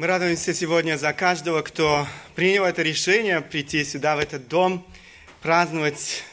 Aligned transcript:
Мы 0.00 0.06
радуемся 0.06 0.54
сегодня 0.54 0.96
за 0.96 1.12
каждого, 1.12 1.60
кто 1.60 2.06
принял 2.34 2.64
это 2.64 2.80
решение 2.80 3.42
прийти 3.42 3.84
сюда, 3.84 4.16
в 4.16 4.18
этот 4.18 4.48
дом, 4.48 4.82
праздновать 5.42 6.24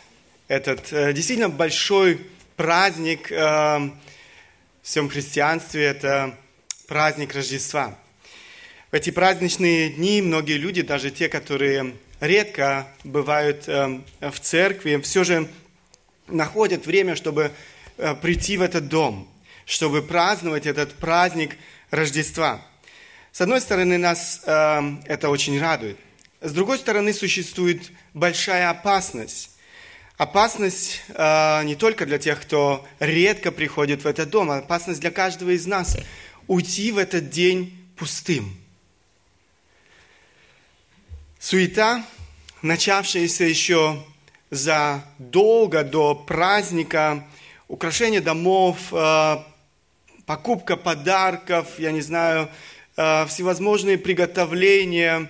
этот 0.48 0.93
э, 0.93 1.12
действительно 1.12 1.50
большой 1.50 2.25
праздник 2.56 3.30
э, 3.30 3.35
в 3.35 3.92
всем 4.83 5.09
христианстве. 5.09 5.83
Это 5.83 6.38
праздник 6.88 7.35
Рождества. 7.35 8.00
В 8.90 8.96
эти 8.96 9.10
праздничные 9.10 9.90
дни 9.90 10.22
многие 10.22 10.56
люди, 10.56 10.82
даже 10.82 11.12
те, 11.12 11.28
которые 11.28 11.94
редко 12.22 12.88
бывают 13.04 13.68
э, 13.68 14.00
в 14.22 14.40
церкви, 14.40 15.02
все 15.04 15.26
же 15.26 15.50
находят 16.28 16.86
время, 16.86 17.18
чтобы 17.18 17.52
э, 17.98 18.16
прийти 18.16 18.56
в 18.56 18.62
этот 18.62 18.88
дом, 18.88 19.28
чтобы 19.66 20.04
праздновать 20.04 20.68
этот 20.68 20.94
праздник 20.94 21.58
Рождества– 21.92 22.62
с 23.38 23.42
одной 23.42 23.62
стороны, 23.62 24.00
нас 24.00 24.42
э, 24.48 24.82
это 25.06 25.30
очень 25.30 25.61
радует. 25.61 26.00
С 26.42 26.52
другой 26.54 26.80
стороны, 26.80 27.14
существует 27.14 27.92
большая 28.16 28.71
опасность. 28.71 29.52
Опасность 30.18 31.04
э, 31.10 31.64
не 31.64 31.75
только 31.75 32.08
для 32.08 32.17
тех, 32.17 32.41
кто 32.41 32.84
редко 32.99 33.52
приходит 33.52 34.03
в 34.03 34.08
этот 34.08 34.31
дом, 34.31 34.49
а 34.49 34.58
опасность 34.58 35.02
для 35.02 35.11
каждого 35.11 35.52
из 35.52 35.67
нас 35.67 35.97
уйти 36.47 36.91
в 36.91 36.97
этот 36.97 37.30
день 37.30 37.77
пустым. 37.95 38.58
Суета, 41.38 42.03
начавшаяся 42.63 43.44
еще 43.44 44.03
задолго 44.49 45.83
до 45.83 46.16
праздника, 46.16 47.23
украшение 47.67 48.22
домов, 48.22 48.80
э, 48.91 49.38
покупка 50.25 50.75
подарков, 50.75 51.77
я 51.77 51.91
не 51.91 52.02
знаю, 52.02 52.49
всевозможные 52.97 53.99
приготовления 53.99 55.29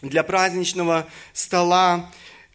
для 0.00 0.22
праздничного 0.22 1.08
стола, 1.32 2.10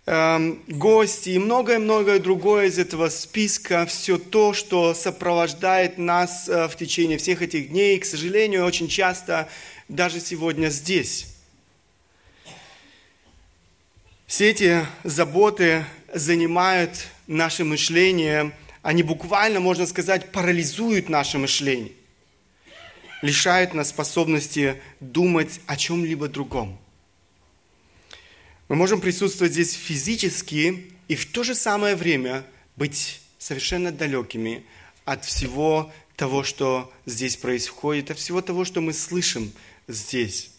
эм, 0.05 0.64
гости 0.67 1.31
и 1.31 1.39
многое-многое 1.39 2.19
другое 2.19 2.67
из 2.67 2.80
этого 2.80 3.09
списка, 3.09 3.86
все 3.86 4.17
то, 4.17 4.53
что 4.53 4.94
сопровождает 4.94 5.97
нас 5.97 6.47
э, 6.47 6.67
в 6.67 6.75
течение 6.77 7.17
всех 7.17 7.41
этих 7.41 7.69
дней, 7.69 7.97
и, 7.97 7.99
к 7.99 8.05
сожалению, 8.05 8.66
очень 8.66 8.88
часто 8.88 9.49
даже 9.88 10.19
сегодня 10.19 10.69
здесь. 10.69 11.27
Все 14.25 14.52
эти 14.52 14.86
заботы 15.03 15.86
занимают 16.14 17.08
наше 17.27 17.66
мышление, 17.66 18.53
они 18.83 19.03
буквально, 19.03 19.59
можно 19.59 19.86
сказать, 19.86 20.31
парализуют 20.31 21.09
наше 21.09 21.38
мышление 21.38 21.98
лишает 23.22 23.73
нас 23.73 23.89
способности 23.89 24.81
думать 25.00 25.59
о 25.66 25.75
чем-либо 25.75 26.28
другом. 26.28 26.80
Мы 28.67 28.76
можем 28.76 29.02
присутствовать 29.02 29.53
здесь 29.53 29.73
физически 29.73 30.92
и 31.08 31.16
в 31.16 31.26
то 31.31 31.44
же 31.44 31.56
самое 31.56 31.95
время 31.95 32.45
быть 32.76 33.22
совершенно 33.38 33.92
далекими 33.92 34.64
от 35.06 35.26
всего 35.26 35.92
того, 36.16 36.44
что 36.44 36.94
здесь 37.06 37.36
происходит, 37.36 38.11
от 38.11 38.20
всего 38.20 38.42
того, 38.42 38.66
что 38.66 38.81
мы 38.81 38.94
слышим 38.94 39.52
здесь. 39.88 40.52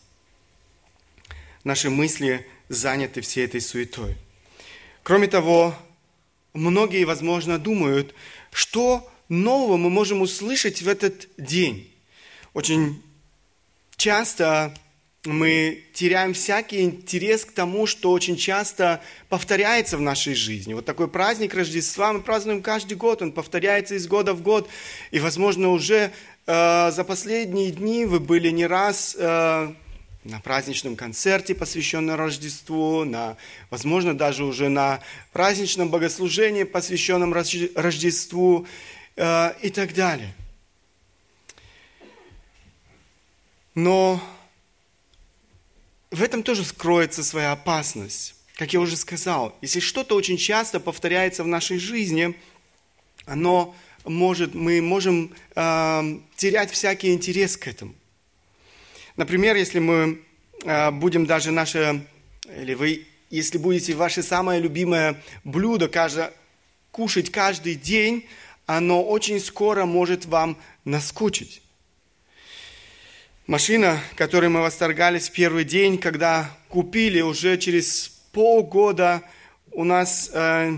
Наши 1.62 1.90
мысли 1.90 2.46
заняты 2.68 3.20
всей 3.20 3.44
этой 3.44 3.60
суетой. 3.60 4.16
Кроме 5.02 5.28
того, 5.28 5.74
многие, 6.52 7.04
возможно, 7.04 7.58
думают, 7.58 8.14
что 8.50 9.08
нового 9.28 9.76
мы 9.76 9.90
можем 9.90 10.22
услышать 10.22 10.82
в 10.82 10.88
этот 10.88 11.28
день. 11.36 11.89
Очень 12.52 13.00
часто 13.96 14.74
мы 15.24 15.84
теряем 15.92 16.32
всякий 16.32 16.80
интерес 16.80 17.44
к 17.44 17.52
тому, 17.52 17.86
что 17.86 18.10
очень 18.10 18.36
часто 18.36 19.02
повторяется 19.28 19.98
в 19.98 20.00
нашей 20.00 20.34
жизни. 20.34 20.72
Вот 20.72 20.86
такой 20.86 21.08
праздник 21.08 21.54
Рождества 21.54 22.12
мы 22.12 22.22
празднуем 22.22 22.62
каждый 22.62 22.94
год, 22.94 23.20
он 23.20 23.32
повторяется 23.32 23.94
из 23.94 24.06
года 24.06 24.32
в 24.32 24.42
год. 24.42 24.68
И, 25.10 25.20
возможно, 25.20 25.68
уже 25.68 26.10
э, 26.46 26.90
за 26.90 27.04
последние 27.04 27.70
дни 27.70 28.06
вы 28.06 28.18
были 28.18 28.50
не 28.50 28.66
раз 28.66 29.14
э, 29.18 29.72
на 30.24 30.40
праздничном 30.40 30.96
концерте, 30.96 31.54
посвященном 31.54 32.16
Рождеству, 32.16 33.04
на, 33.04 33.36
возможно, 33.68 34.16
даже 34.16 34.44
уже 34.44 34.70
на 34.70 35.00
праздничном 35.32 35.90
богослужении, 35.90 36.64
посвященном 36.64 37.34
Рождеству 37.34 38.66
э, 39.16 39.52
и 39.60 39.68
так 39.68 39.94
далее. 39.94 40.34
Но 43.74 44.20
в 46.10 46.22
этом 46.22 46.42
тоже 46.42 46.64
скроется 46.64 47.22
своя 47.22 47.52
опасность. 47.52 48.34
Как 48.56 48.72
я 48.72 48.80
уже 48.80 48.96
сказал, 48.96 49.56
если 49.62 49.80
что-то 49.80 50.16
очень 50.16 50.36
часто 50.36 50.80
повторяется 50.80 51.44
в 51.44 51.46
нашей 51.46 51.78
жизни, 51.78 52.38
оно 53.26 53.74
может, 54.04 54.54
мы 54.54 54.80
можем 54.82 55.32
э, 55.54 56.18
терять 56.36 56.70
всякий 56.70 57.12
интерес 57.12 57.56
к 57.56 57.68
этому. 57.68 57.94
Например, 59.16 59.56
если 59.56 59.78
мы 59.78 60.20
э, 60.64 60.90
будем 60.90 61.26
даже 61.26 61.52
наше, 61.52 62.04
или 62.54 62.74
вы, 62.74 63.06
если 63.30 63.58
будете 63.58 63.94
ваше 63.94 64.22
самое 64.22 64.60
любимое 64.60 65.22
блюдо 65.44 65.88
каждое, 65.88 66.32
кушать 66.90 67.30
каждый 67.30 67.76
день, 67.76 68.26
оно 68.66 69.02
очень 69.02 69.40
скоро 69.40 69.84
может 69.84 70.26
вам 70.26 70.56
наскучить. 70.84 71.62
Машина, 73.50 73.98
которой 74.14 74.48
мы 74.48 74.60
восторгались 74.60 75.28
в 75.28 75.32
первый 75.32 75.64
день, 75.64 75.98
когда 75.98 76.56
купили, 76.68 77.20
уже 77.20 77.58
через 77.58 78.12
полгода 78.30 79.22
у 79.72 79.82
нас 79.82 80.30
э, 80.32 80.76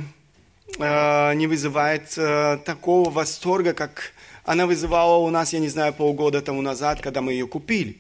э, 0.79 1.35
не 1.35 1.47
вызывает 1.47 2.15
э, 2.17 2.59
такого 2.65 3.11
восторга, 3.11 3.75
как 3.75 4.15
она 4.47 4.67
вызывала 4.67 5.19
у 5.19 5.29
нас, 5.29 5.53
я 5.53 5.59
не 5.59 5.69
знаю, 5.69 5.93
полгода 5.93 6.41
тому 6.41 6.63
назад, 6.63 7.03
когда 7.03 7.21
мы 7.21 7.33
ее 7.33 7.47
купили. 7.47 7.99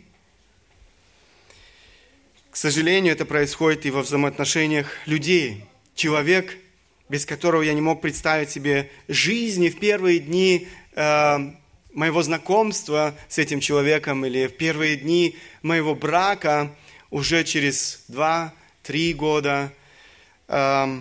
К 2.50 2.56
сожалению, 2.56 3.12
это 3.12 3.27
происходит 3.27 3.84
и 3.84 3.91
во 3.91 4.00
взаимоотношениях 4.00 4.87
людей. 5.05 5.66
Человек, 5.94 6.56
без 7.11 7.27
которого 7.27 7.61
я 7.61 7.75
не 7.75 7.82
мог 7.82 8.00
представить 8.00 8.49
себе 8.49 8.91
жизни 9.06 9.69
в 9.69 9.78
первые 9.78 10.19
дни 10.19 10.66
э, 10.94 11.53
моего 11.95 12.23
знакомства 12.23 13.15
с 13.29 13.39
этим 13.39 13.61
человеком 13.61 14.25
или 14.25 14.47
в 14.47 14.57
первые 14.57 14.97
дни 14.97 15.37
моего 15.63 15.95
брака, 15.95 16.75
уже 17.11 17.45
через 17.45 18.05
два-три 18.09 19.13
года 19.13 19.73
э, 20.49 21.01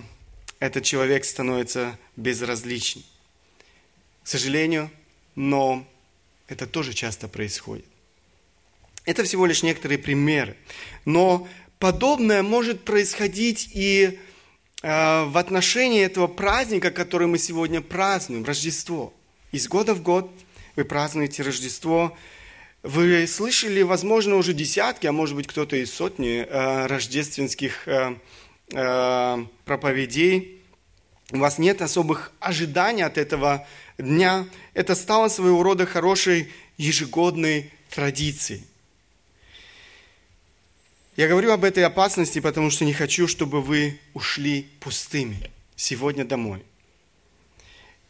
этот 0.59 0.83
человек 0.83 1.25
становится 1.25 1.97
безразличным. 2.15 3.03
К 4.23 4.27
сожалению, 4.27 4.91
но 5.35 5.87
это 6.47 6.67
тоже 6.67 6.93
часто 6.93 7.27
происходит. 7.27 7.85
Это 9.05 9.23
всего 9.23 9.45
лишь 9.45 9.63
некоторые 9.63 9.97
примеры. 9.97 10.55
Но 11.05 11.47
подобное 11.79 12.43
может 12.43 12.83
происходить 12.83 13.71
и 13.73 14.19
э, 14.83 15.23
в 15.23 15.37
отношении 15.37 16.03
этого 16.03 16.27
праздника, 16.27 16.91
который 16.91 17.27
мы 17.27 17.37
сегодня 17.37 17.81
празднуем, 17.81 18.43
Рождество. 18.43 19.13
Из 19.53 19.67
года 19.67 19.93
в 19.93 20.03
год– 20.03 20.29
вы 20.75 20.85
празднуете 20.85 21.43
Рождество. 21.43 22.17
Вы 22.83 23.27
слышали, 23.27 23.81
возможно, 23.81 24.35
уже 24.35 24.53
десятки, 24.53 25.07
а 25.07 25.11
может 25.11 25.35
быть 25.35 25.47
кто-то 25.47 25.75
и 25.75 25.85
сотни 25.85 26.45
э, 26.47 26.85
рождественских 26.87 27.87
э, 27.87 28.15
э, 28.73 29.45
проповедей. 29.65 30.59
У 31.31 31.37
вас 31.37 31.57
нет 31.57 31.81
особых 31.81 32.31
ожиданий 32.39 33.03
от 33.03 33.17
этого 33.17 33.67
дня. 33.97 34.47
Это 34.73 34.95
стало 34.95 35.27
своего 35.27 35.61
рода 35.63 35.85
хорошей 35.85 36.51
ежегодной 36.77 37.71
традицией. 37.89 38.63
Я 41.15 41.27
говорю 41.27 41.51
об 41.51 41.63
этой 41.63 41.83
опасности, 41.83 42.39
потому 42.39 42.71
что 42.71 42.85
не 42.85 42.93
хочу, 42.93 43.27
чтобы 43.27 43.61
вы 43.61 43.99
ушли 44.13 44.67
пустыми 44.79 45.51
сегодня 45.75 46.25
домой. 46.25 46.63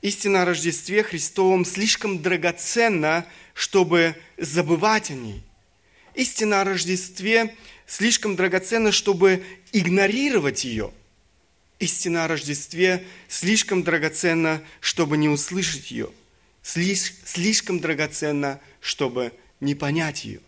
Истина 0.02 0.42
о 0.42 0.46
Рождестве 0.46 1.04
Христовом 1.04 1.64
слишком 1.64 2.22
драгоценна, 2.22 3.26
чтобы 3.54 4.16
забывать 4.38 5.12
о 5.12 5.14
ней. 5.14 5.44
Истина 6.16 6.62
о 6.62 6.64
Рождестве 6.64 7.56
слишком 7.86 8.36
драгоценна, 8.36 8.92
чтобы 8.92 9.44
игнорировать 9.72 10.66
ее. 10.66 10.92
Истина 11.78 12.26
о 12.26 12.28
Рождестве 12.28 13.06
слишком 13.28 13.84
драгоценна, 13.84 14.64
чтобы 14.80 15.18
не 15.18 15.30
услышать 15.30 15.92
ее. 15.92 16.10
Слиш, 16.64 17.14
слишком 17.24 17.80
драгоценна, 17.80 18.60
чтобы 18.80 19.34
не 19.60 19.76
понять 19.76 20.26
ее. 20.26 20.42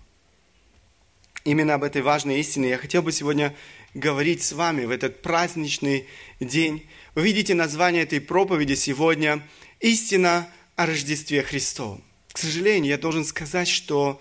Именно 1.44 1.76
об 1.76 1.84
этой 1.84 2.02
важной 2.02 2.40
истине 2.40 2.70
я 2.70 2.78
хотел 2.78 3.04
бы 3.04 3.12
сегодня 3.12 3.56
говорить 3.94 4.42
с 4.42 4.54
вами 4.54 4.86
в 4.86 4.92
этот 4.92 5.22
праздничный 5.22 6.08
день. 6.40 6.88
Вы 7.16 7.24
видите 7.24 7.54
название 7.54 8.04
этой 8.04 8.22
проповеди 8.22 8.74
сегодня 8.76 9.46
«Истина 9.80 10.50
о 10.76 10.86
Рождестве 10.86 11.44
Христовом». 11.44 12.04
К 12.32 12.38
сожалению, 12.38 12.90
я 12.90 12.98
должен 12.98 13.26
сказать, 13.26 13.68
что 13.68 14.20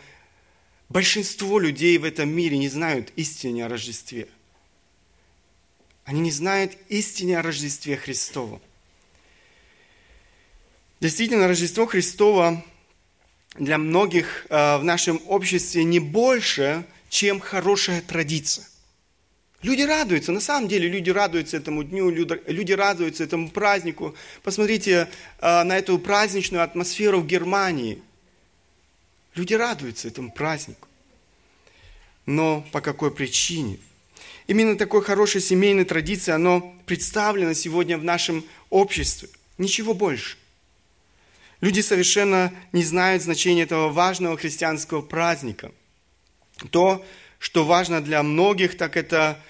Большинство 0.92 1.58
людей 1.58 1.96
в 1.96 2.04
этом 2.04 2.28
мире 2.28 2.58
не 2.58 2.68
знают 2.68 3.14
истины 3.16 3.62
о 3.62 3.68
Рождестве. 3.68 4.28
Они 6.04 6.20
не 6.20 6.30
знают 6.30 6.76
истины 6.90 7.34
о 7.36 7.40
Рождестве 7.40 7.96
Христова. 7.96 8.60
Действительно, 11.00 11.48
Рождество 11.48 11.86
Христово 11.86 12.62
для 13.54 13.78
многих 13.78 14.44
э, 14.50 14.76
в 14.76 14.84
нашем 14.84 15.18
обществе 15.28 15.82
не 15.82 15.98
больше, 15.98 16.84
чем 17.08 17.40
хорошая 17.40 18.02
традиция. 18.02 18.66
Люди 19.62 19.82
радуются, 19.82 20.32
на 20.32 20.40
самом 20.40 20.68
деле 20.68 20.88
люди 20.88 21.10
радуются 21.10 21.56
этому 21.56 21.84
дню, 21.84 22.10
люди 22.10 22.72
радуются 22.72 23.22
этому 23.22 23.48
празднику. 23.48 24.16
Посмотрите 24.42 25.08
э, 25.38 25.62
на 25.62 25.78
эту 25.78 25.98
праздничную 26.00 26.64
атмосферу 26.64 27.20
в 27.20 27.26
Германии. 27.26 28.02
Люди 29.36 29.54
радуются 29.54 30.08
этому 30.08 30.32
празднику. 30.32 30.88
Но 32.26 32.66
по 32.72 32.80
какой 32.80 33.14
причине? 33.14 33.78
Именно 34.48 34.76
такой 34.76 35.02
хорошей 35.02 35.40
семейной 35.40 35.84
традиции, 35.84 36.32
оно 36.32 36.74
представлено 36.86 37.54
сегодня 37.54 37.96
в 37.96 38.04
нашем 38.04 38.44
обществе. 38.68 39.28
Ничего 39.58 39.94
больше. 39.94 40.36
Люди 41.60 41.80
совершенно 41.80 42.52
не 42.72 42.82
знают 42.82 43.22
значения 43.22 43.62
этого 43.62 43.90
важного 43.90 44.36
христианского 44.36 45.02
праздника. 45.02 45.70
То, 46.70 47.04
что 47.38 47.64
важно 47.64 48.00
для 48.00 48.24
многих, 48.24 48.76
так 48.76 48.96
это 48.96 49.40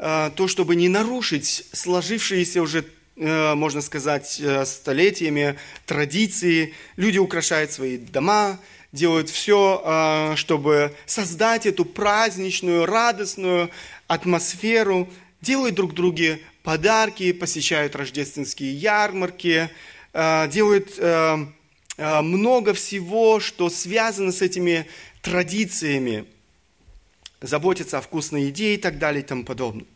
то, 0.00 0.48
чтобы 0.48 0.76
не 0.76 0.88
нарушить 0.88 1.66
сложившиеся 1.72 2.62
уже, 2.62 2.86
э, 3.16 3.54
можно 3.54 3.82
сказать, 3.82 4.40
э, 4.40 4.64
столетиями 4.64 5.58
традиции. 5.84 6.72
Люди 6.96 7.18
украшают 7.18 7.70
свои 7.70 7.98
дома, 7.98 8.58
делают 8.92 9.28
все, 9.28 10.34
чтобы 10.36 10.96
создать 11.06 11.66
эту 11.66 11.84
праздничную, 11.84 12.86
радостную 12.86 13.70
атмосферу, 14.08 15.08
делают 15.42 15.76
друг 15.76 15.94
друге 15.94 16.40
подарки, 16.64 17.32
посещают 17.32 17.94
рождественские 17.94 18.74
ярмарки, 18.74 19.70
делают 20.12 20.98
много 21.96 22.74
всего, 22.74 23.38
что 23.38 23.70
связано 23.70 24.32
с 24.32 24.42
этими 24.42 24.86
традициями 25.22 26.24
заботиться 27.40 27.98
о 27.98 28.00
вкусной 28.00 28.44
еде 28.44 28.74
и 28.74 28.76
так 28.76 28.98
далее 28.98 29.22
и 29.22 29.26
тому 29.26 29.44
подобное. 29.44 29.86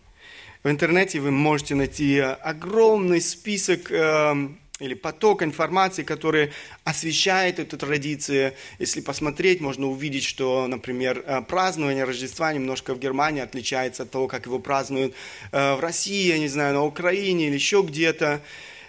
В 0.62 0.70
интернете 0.70 1.20
вы 1.20 1.31
можете 1.31 1.75
найти 1.75 2.19
огромный 2.19 3.20
список 3.20 3.91
э, 3.91 4.49
или 4.81 4.94
поток 4.94 5.43
информации, 5.43 6.02
который 6.02 6.52
освещает 6.85 7.58
эту 7.58 7.76
традицию. 7.76 8.55
Если 8.79 9.00
посмотреть, 9.00 9.61
можно 9.61 9.87
увидеть, 9.87 10.25
что, 10.25 10.67
например, 10.67 11.23
э, 11.26 11.43
празднование 11.43 12.05
Рождества 12.05 12.52
немножко 12.52 12.94
в 12.94 12.99
Германии 12.99 13.43
отличается 13.43 14.05
от 14.05 14.11
того, 14.11 14.26
как 14.26 14.46
его 14.46 14.58
празднуют 14.58 15.14
э, 15.52 15.75
в 15.75 15.81
России, 15.81 16.29
я 16.29 16.38
не 16.38 16.49
знаю, 16.49 16.75
на 16.75 16.85
Украине 16.85 17.49
или 17.49 17.55
еще 17.55 17.85
где-то 17.87 18.41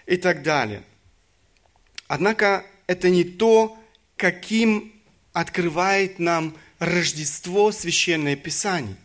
и 0.05 0.17
так 0.17 0.43
далее. 0.43 0.81
Однако 2.07 2.65
это 2.87 3.09
не 3.09 3.23
то, 3.23 3.77
каким 4.15 4.93
открывает 5.33 6.19
нам 6.19 6.55
Рождество 6.79 7.71
Священное 7.71 8.35
Писание. 8.35 8.97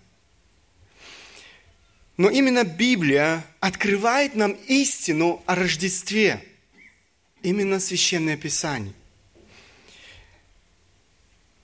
Но 2.17 2.29
именно 2.29 2.65
Библия 2.65 3.47
открывает 3.61 4.35
нам 4.35 4.53
истину 4.67 5.43
о 5.47 5.55
Рождестве. 5.55 6.45
Именно 7.43 7.81
Священное 7.81 8.37
Писание. 8.37 8.93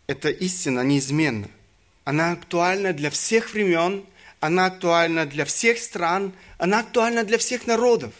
Эта 0.07 0.31
истина 0.31 0.81
неизменна. 0.81 1.51
Она 2.05 2.33
актуальна 2.33 2.93
для 2.93 3.11
всех 3.11 3.53
времен, 3.53 4.07
она 4.39 4.67
актуальна 4.67 5.27
для 5.27 5.45
всех 5.45 5.79
стран, 5.79 6.33
она 6.57 6.81
актуальна 6.81 7.25
для 7.25 7.37
всех 7.37 7.67
народов, 7.67 8.15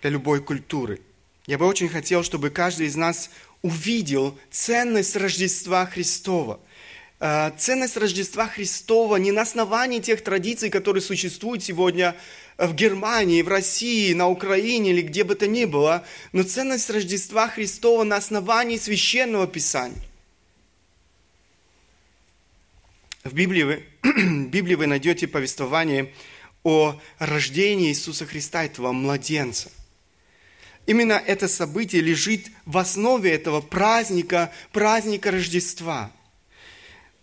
для 0.00 0.10
любой 0.10 0.40
культуры. 0.40 1.00
Я 1.46 1.58
бы 1.58 1.66
очень 1.66 1.88
хотел, 1.88 2.22
чтобы 2.22 2.50
каждый 2.50 2.86
из 2.86 2.96
нас 2.96 3.30
увидел 3.62 4.38
ценность 4.50 5.16
Рождества 5.16 5.86
Христова. 5.86 6.60
Э, 7.18 7.50
ценность 7.56 7.96
Рождества 7.96 8.46
Христова 8.46 9.16
не 9.16 9.32
на 9.32 9.42
основании 9.42 10.00
тех 10.00 10.22
традиций, 10.22 10.70
которые 10.70 11.02
существуют 11.02 11.62
сегодня 11.62 12.16
в 12.58 12.74
Германии, 12.74 13.42
в 13.42 13.48
России, 13.48 14.12
на 14.12 14.28
Украине 14.28 14.90
или 14.90 15.02
где 15.02 15.24
бы 15.24 15.34
то 15.34 15.46
ни 15.46 15.64
было, 15.64 16.04
но 16.32 16.42
ценность 16.42 16.90
Рождества 16.90 17.48
Христова 17.48 18.04
на 18.04 18.16
основании 18.16 18.76
Священного 18.76 19.46
Писания. 19.46 20.02
В 23.24 23.34
Библии 23.34 23.62
вы, 23.62 23.84
в 24.02 24.48
Библии 24.48 24.74
вы 24.74 24.86
найдете 24.86 25.26
повествование 25.26 26.12
о 26.62 27.00
рождении 27.18 27.88
Иисуса 27.88 28.26
Христа, 28.26 28.64
этого 28.64 28.92
младенца– 28.92 29.70
Именно 30.86 31.14
это 31.14 31.48
событие 31.48 32.00
лежит 32.00 32.46
в 32.64 32.78
основе 32.78 33.32
этого 33.32 33.60
праздника, 33.60 34.52
праздника 34.72 35.32
Рождества. 35.32 36.12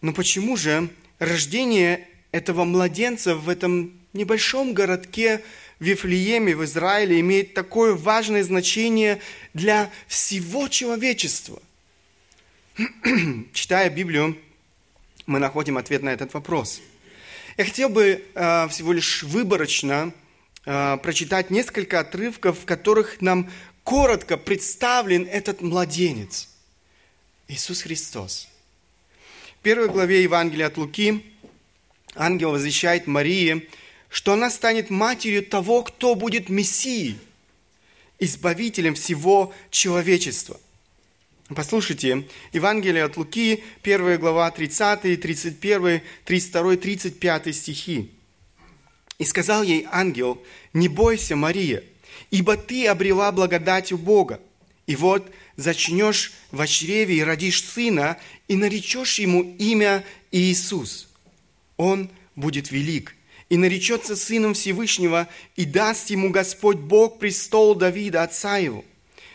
Но 0.02 0.12
почему 0.12 0.58
же 0.58 0.90
рождение 1.20 2.06
этого 2.32 2.66
младенца 2.66 3.36
в 3.36 3.48
этом 3.48 3.94
небольшом 4.12 4.74
городке 4.74 5.42
в 5.80 5.86
Вифлееме, 5.86 6.56
в 6.56 6.64
Израиле, 6.66 7.22
имеет 7.22 7.54
такое 7.54 7.94
важное 7.94 8.44
значение 8.44 9.22
для 9.54 9.90
всего 10.08 10.68
человечества? 10.68 11.62
Читая 13.54 13.90
Библию, 13.90 14.38
мы 15.26 15.40
находим 15.40 15.78
ответ 15.78 16.04
на 16.04 16.10
этот 16.10 16.34
вопрос. 16.34 16.82
Я 17.56 17.64
хотел 17.64 17.88
бы 17.88 18.26
э, 18.34 18.68
всего 18.68 18.92
лишь 18.92 19.24
выборочно 19.24 20.12
Э, 20.66 20.98
прочитать 20.98 21.50
несколько 21.50 22.00
отрывков, 22.00 22.60
в 22.60 22.66
которых 22.66 23.20
нам 23.20 23.52
коротко 23.84 24.38
представлен 24.38 25.28
этот 25.30 25.62
младенец, 25.62 26.48
Иисус 27.50 27.82
Христос. 27.82 28.48
В 29.60 29.64
первой 29.64 29.90
главе 29.90 30.24
Евангелия 30.24 30.68
от 30.68 30.78
Луки 30.78 31.26
ангел 32.16 32.52
возвещает 32.52 33.08
Марии, 33.08 33.68
что 34.08 34.34
она 34.34 34.50
станет 34.50 34.90
матерью 34.90 35.46
того, 35.46 35.84
кто 35.84 36.16
будет 36.16 36.48
Мессией, 36.48 37.20
избавителем 38.20 38.96
всего 38.96 39.54
человечества. 39.70 40.58
Послушайте, 41.50 42.26
Евангелие 42.54 43.04
от 43.04 43.18
Луки, 43.18 43.66
1 43.84 44.18
глава, 44.18 44.50
30, 44.50 45.20
31, 45.22 46.02
32, 46.24 46.78
35 46.78 47.56
стихи. 47.56 48.10
И 49.24 49.26
сказал 49.26 49.64
ей 49.64 49.88
ангел, 49.90 50.44
не 50.74 50.90
бойся, 50.90 51.38
Мария, 51.38 51.82
ибо 52.30 52.58
ты 52.58 52.88
обрела 52.88 53.32
благодать 53.32 53.94
у 53.94 53.98
Бога. 53.98 54.42
И 54.86 54.98
вот 54.98 55.32
зачнешь 55.56 56.34
в 56.52 56.68
чреве 56.68 57.16
и 57.16 57.24
родишь 57.24 57.64
сына, 57.64 58.18
и 58.50 58.58
наречешь 58.58 59.20
ему 59.20 59.56
имя 59.58 60.04
Иисус. 60.34 61.08
Он 61.78 62.10
будет 62.36 62.70
велик, 62.70 63.16
и 63.48 63.56
наречется 63.56 64.18
сыном 64.18 64.56
Всевышнего, 64.56 65.30
и 65.56 65.64
даст 65.64 66.10
ему 66.10 66.30
Господь 66.30 66.80
Бог 66.80 67.18
престол 67.18 67.76
Давида, 67.76 68.24
отца 68.24 68.58
его. 68.58 68.84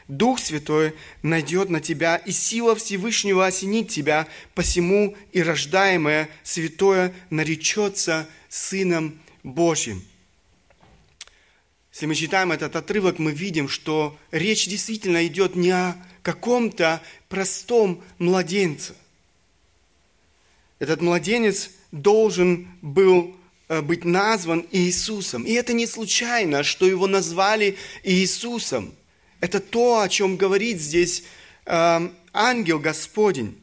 Дух 0.07 0.39
Святой 0.39 0.93
найдет 1.23 1.71
на 1.71 1.81
тебя, 1.81 2.17
и 2.17 2.31
сила 2.31 2.77
Всевышнего 2.77 3.47
осенит 3.47 3.89
тебя, 3.89 4.29
посему 4.55 5.17
и 5.33 5.43
рождаемое 5.43 6.29
святое 6.45 7.15
наречется 7.31 8.29
сыном 8.51 9.19
Божьим. 9.49 10.05
Если 11.93 12.07
мы 12.07 12.15
читаем 12.15 12.53
этот 12.53 12.77
отрывок, 12.77 13.19
мы 13.19 13.33
видим, 13.33 13.69
что 13.69 14.17
речь 14.31 14.69
действительно 14.69 15.27
идет 15.27 15.57
не 15.57 15.71
о 15.71 15.97
каком-то 16.23 17.03
простом 17.29 18.03
младенце. 18.19 18.95
Этот 20.79 21.01
младенец 21.01 21.71
должен 21.91 22.69
был 22.83 23.35
э, 23.69 23.81
быть 23.81 24.05
назван 24.05 24.65
Иисусом. 24.71 25.45
И 25.45 25.53
это 25.53 25.73
не 25.73 25.87
случайно, 25.87 26.63
что 26.63 26.87
его 26.87 27.07
назвали 27.07 27.77
Иисусом. 28.05 28.95
Это 29.41 29.59
то, 29.59 30.01
о 30.01 30.09
чем 30.09 30.37
говорит 30.37 30.81
здесь 30.81 31.25
э, 31.65 32.11
ангел 32.33 32.79
Господень. 32.79 33.57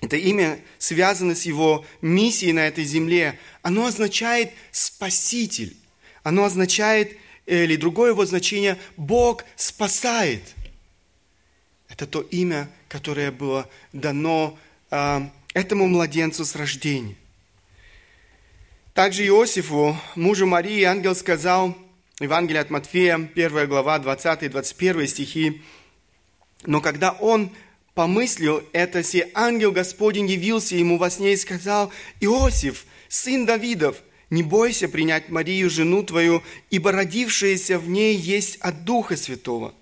Это 0.00 0.16
имя 0.16 0.60
связано 0.78 1.34
с 1.34 1.42
его 1.42 1.84
миссией 2.00 2.52
на 2.52 2.66
этой 2.66 2.84
земле. 2.84 3.38
Оно 3.62 3.86
означает 3.86 4.52
«спаситель». 4.70 5.76
Оно 6.22 6.44
означает, 6.44 7.16
или 7.46 7.76
другое 7.76 8.10
его 8.10 8.24
значение, 8.24 8.78
«Бог 8.96 9.44
спасает». 9.56 10.42
Это 11.88 12.06
то 12.06 12.20
имя, 12.20 12.68
которое 12.88 13.32
было 13.32 13.68
дано 13.92 14.58
э, 14.90 15.20
этому 15.54 15.88
младенцу 15.88 16.44
с 16.44 16.54
рождения. 16.54 17.16
Также 18.94 19.26
Иосифу, 19.26 19.96
мужу 20.14 20.46
Марии, 20.46 20.82
ангел 20.82 21.14
сказал, 21.14 21.76
Евангелие 22.20 22.60
от 22.60 22.70
Матфея, 22.70 23.14
1 23.14 23.68
глава, 23.68 23.98
20-21 23.98 25.06
стихи, 25.06 25.62
«Но 26.66 26.80
когда 26.80 27.12
он 27.12 27.52
помыслил 27.98 28.62
это, 28.72 29.02
сей 29.02 29.24
ангел 29.34 29.72
Господень 29.72 30.30
явился 30.30 30.76
ему 30.76 30.98
во 30.98 31.10
сне 31.10 31.32
и 31.32 31.36
сказал, 31.36 31.92
«Иосиф, 32.20 32.86
сын 33.08 33.44
Давидов, 33.44 33.96
не 34.30 34.44
бойся 34.44 34.88
принять 34.88 35.30
Марию, 35.30 35.68
жену 35.68 36.04
твою, 36.04 36.44
ибо 36.70 36.92
родившаяся 36.92 37.76
в 37.76 37.88
ней 37.88 38.14
есть 38.16 38.54
от 38.60 38.84
Духа 38.84 39.16
Святого. 39.16 39.74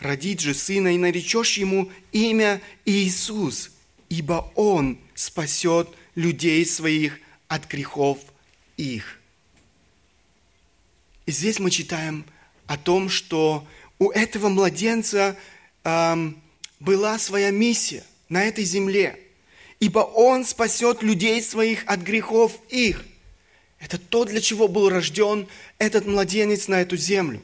Родить 0.00 0.40
же 0.40 0.54
сына, 0.54 0.92
и 0.92 0.98
наречешь 0.98 1.56
ему 1.56 1.88
имя 2.10 2.60
Иисус, 2.84 3.70
ибо 4.08 4.50
он 4.56 4.98
спасет 5.14 5.88
людей 6.16 6.66
своих 6.66 7.20
от 7.46 7.68
грехов 7.70 8.18
их». 8.76 9.20
И 11.26 11.30
здесь 11.30 11.60
мы 11.60 11.70
читаем 11.70 12.24
о 12.66 12.76
том, 12.76 13.08
что 13.08 13.64
у 14.00 14.10
этого 14.10 14.48
младенца 14.48 15.36
эм, 15.84 16.42
была 16.80 17.18
своя 17.18 17.50
миссия 17.50 18.04
на 18.28 18.44
этой 18.44 18.64
земле, 18.64 19.18
ибо 19.80 20.00
он 20.00 20.44
спасет 20.44 21.02
людей 21.02 21.42
своих 21.42 21.84
от 21.86 22.00
грехов 22.00 22.52
их. 22.68 23.04
Это 23.78 23.98
то, 23.98 24.24
для 24.24 24.40
чего 24.40 24.68
был 24.68 24.88
рожден 24.88 25.46
этот 25.78 26.06
младенец 26.06 26.68
на 26.68 26.80
эту 26.80 26.96
землю. 26.96 27.42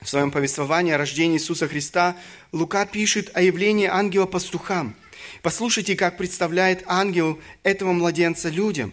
В 0.00 0.08
своем 0.08 0.30
повествовании 0.30 0.92
о 0.92 0.98
рождении 0.98 1.38
Иисуса 1.38 1.66
Христа 1.66 2.16
Лука 2.52 2.86
пишет 2.86 3.30
о 3.34 3.42
явлении 3.42 3.86
ангела 3.86 4.26
пастухам. 4.26 4.94
Послушайте, 5.42 5.96
как 5.96 6.16
представляет 6.16 6.84
ангел 6.86 7.40
этого 7.64 7.92
младенца 7.92 8.48
людям. 8.48 8.92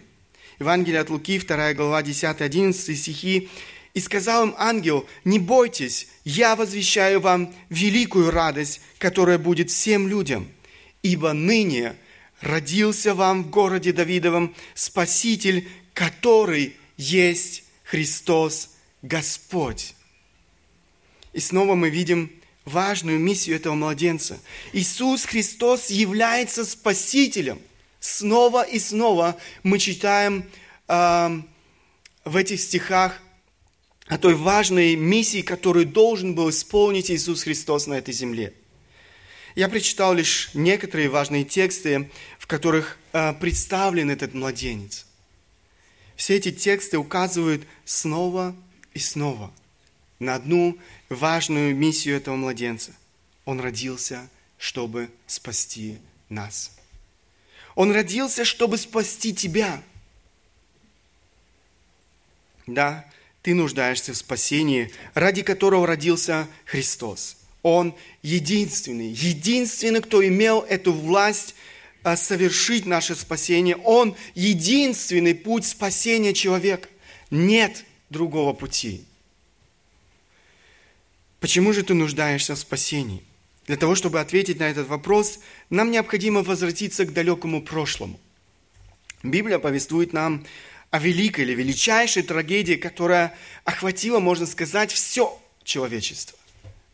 Евангелие 0.59 1.01
от 1.01 1.09
Луки, 1.09 1.37
2 1.37 1.73
глава, 1.73 2.01
10-11 2.01 2.73
стихи. 2.95 3.49
«И 3.95 3.99
сказал 3.99 4.49
им 4.49 4.55
ангел, 4.59 5.07
не 5.23 5.39
бойтесь, 5.39 6.07
я 6.23 6.55
возвещаю 6.55 7.19
вам 7.19 7.55
великую 7.69 8.29
радость, 8.29 8.81
которая 8.99 9.39
будет 9.39 9.71
всем 9.71 10.07
людям, 10.07 10.47
ибо 11.01 11.33
ныне 11.33 11.95
родился 12.41 13.15
вам 13.15 13.45
в 13.45 13.49
городе 13.49 13.91
Давидовом 13.91 14.53
Спаситель, 14.75 15.67
который 15.95 16.75
есть 16.97 17.63
Христос 17.83 18.69
Господь». 19.01 19.95
И 21.33 21.39
снова 21.39 21.75
мы 21.75 21.89
видим 21.89 22.31
важную 22.65 23.19
миссию 23.19 23.55
этого 23.55 23.75
младенца. 23.75 24.39
Иисус 24.73 25.25
Христос 25.25 25.89
является 25.89 26.65
Спасителем. 26.65 27.59
Снова 27.99 28.63
и 28.63 28.79
снова 28.79 29.37
мы 29.63 29.79
читаем 29.79 30.45
э, 30.87 31.41
в 32.23 32.35
этих 32.35 32.59
стихах 32.59 33.19
о 34.07 34.17
той 34.17 34.35
важной 34.35 34.95
миссии, 34.95 35.41
которую 35.41 35.85
должен 35.85 36.35
был 36.35 36.49
исполнить 36.49 37.09
Иисус 37.09 37.43
Христос 37.43 37.87
на 37.87 37.95
этой 37.95 38.13
земле. 38.13 38.53
Я 39.55 39.69
прочитал 39.69 40.13
лишь 40.13 40.49
некоторые 40.53 41.09
важные 41.09 41.43
тексты, 41.43 42.09
в 42.37 42.45
которых 42.45 42.99
э, 43.13 43.33
представлен 43.33 44.11
этот 44.11 44.33
младенец. 44.33 45.05
Все 46.15 46.35
эти 46.35 46.51
тексты 46.51 46.97
указывают 46.97 47.65
снова 47.83 48.55
и 48.93 48.99
снова 48.99 49.51
на 50.19 50.35
одну 50.35 50.77
важную 51.09 51.75
миссию 51.75 52.17
этого 52.17 52.35
младенца. 52.35 52.91
Он 53.45 53.59
родился, 53.59 54.29
чтобы 54.57 55.09
спасти 55.25 55.97
нас. 56.29 56.71
Он 57.75 57.91
родился, 57.91 58.45
чтобы 58.45 58.77
спасти 58.77 59.33
тебя. 59.33 59.81
Да, 62.67 63.05
ты 63.45 63.53
нуждаешься 63.53 64.11
в 64.11 64.17
спасении, 64.17 64.89
ради 65.13 65.43
которого 65.43 65.85
родился 65.85 66.47
Христос. 66.65 67.37
Он 67.61 67.93
единственный, 68.23 69.09
единственный, 69.09 70.01
кто 70.01 70.25
имел 70.25 70.61
эту 70.61 70.91
власть 70.91 71.53
а, 72.01 72.17
совершить 72.17 72.87
наше 72.87 73.13
спасение. 73.13 73.75
Он 73.75 74.15
единственный 74.33 75.35
путь 75.35 75.63
спасения 75.63 76.33
человека. 76.33 76.89
Нет 77.29 77.85
другого 78.09 78.53
пути. 78.53 79.05
Почему 81.39 81.71
же 81.71 81.83
ты 81.83 81.93
нуждаешься 81.93 82.55
в 82.55 82.59
спасении? 82.59 83.21
Для 83.67 83.77
того, 83.77 83.93
чтобы 83.93 84.21
ответить 84.21 84.57
на 84.57 84.63
этот 84.63 84.87
вопрос, 84.87 85.37
нам 85.69 85.91
необходимо 85.91 86.41
возвратиться 86.41 87.05
к 87.05 87.13
далекому 87.13 87.61
прошлому. 87.61 88.19
Библия 89.21 89.59
повествует 89.59 90.13
нам 90.13 90.47
о 90.95 90.99
великой 90.99 91.43
или 91.43 91.53
величайшей 91.53 92.23
трагедии, 92.23 92.75
которая 92.75 93.37
охватила, 93.65 94.19
можно 94.21 94.45
сказать, 94.45 94.93
все 94.93 95.37
человечество. 95.65 96.39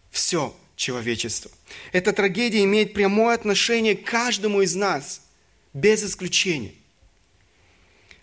Все 0.09 0.57
человечество. 0.75 1.51
Эта 1.91 2.11
трагедия 2.11 2.63
имеет 2.63 2.93
прямое 2.93 3.35
отношение 3.35 3.95
к 3.95 4.03
каждому 4.03 4.63
из 4.63 4.73
нас, 4.73 5.21
без 5.75 6.03
исключения. 6.03 6.73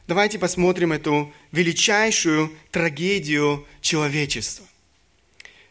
Давайте 0.08 0.40
посмотрим 0.40 0.92
эту 0.92 1.32
величайшую 1.52 2.52
трагедию 2.72 3.64
человечества. 3.80 4.66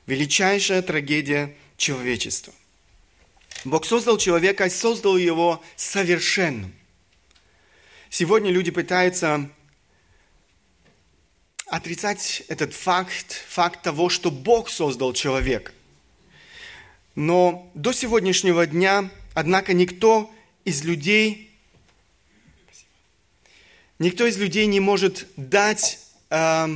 Величайшая 0.06 0.84
трагедия 0.84 1.54
человечества. 1.76 2.54
Бог 3.66 3.84
создал 3.84 4.18
человека 4.18 4.68
и 4.68 4.70
создал 4.70 5.18
его 5.18 5.62
совершенным. 5.76 6.74
Сегодня 8.10 8.52
люди 8.52 8.72
пытаются 8.72 9.50
отрицать 11.68 12.44
этот 12.48 12.74
факт, 12.74 13.34
факт 13.48 13.82
того, 13.84 14.10
что 14.10 14.32
Бог 14.32 14.70
создал 14.70 15.14
человека. 15.14 15.72
Но 17.16 17.70
до 17.74 17.94
сегодняшнего 17.94 18.66
дня, 18.66 19.10
однако, 19.34 19.74
никто 19.74 20.32
из 20.66 20.84
людей, 20.84 21.52
никто 24.00 24.26
из 24.26 24.38
людей 24.38 24.66
не 24.68 24.80
может 24.80 25.28
дать 25.36 26.00
э, 26.30 26.68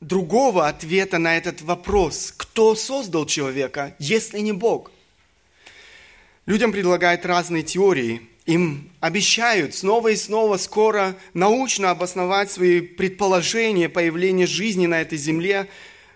другого 0.00 0.68
ответа 0.68 1.18
на 1.18 1.36
этот 1.36 1.60
вопрос. 1.62 2.32
Кто 2.36 2.74
создал 2.74 3.26
человека, 3.26 3.94
если 3.98 4.40
не 4.40 4.52
Бог? 4.52 4.90
Людям 6.46 6.72
предлагают 6.72 7.24
разные 7.24 7.62
теории– 7.62 8.26
им 8.46 8.90
обещают 9.00 9.74
снова 9.74 10.08
и 10.08 10.16
снова 10.16 10.56
скоро 10.56 11.16
научно 11.32 11.90
обосновать 11.90 12.50
свои 12.50 12.80
предположения 12.80 13.88
появления 13.88 14.46
жизни 14.46 14.86
на 14.86 15.00
этой 15.00 15.18
земле. 15.18 15.68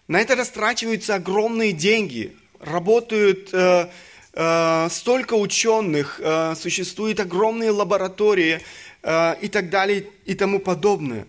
На 0.09 0.21
это 0.21 0.35
растрачиваются 0.35 1.15
огромные 1.15 1.73
деньги. 1.73 2.37
Работают 2.59 3.51
э, 3.53 3.89
э, 4.33 4.89
столько 4.91 5.35
ученых, 5.35 6.21
э, 6.21 6.55
существуют 6.57 7.21
огромные 7.21 7.71
лаборатории 7.71 8.61
э, 9.03 9.35
и 9.41 9.49
так 9.49 9.71
далее 9.71 10.07
и 10.25 10.35
тому 10.35 10.59
подобное. 10.59 11.27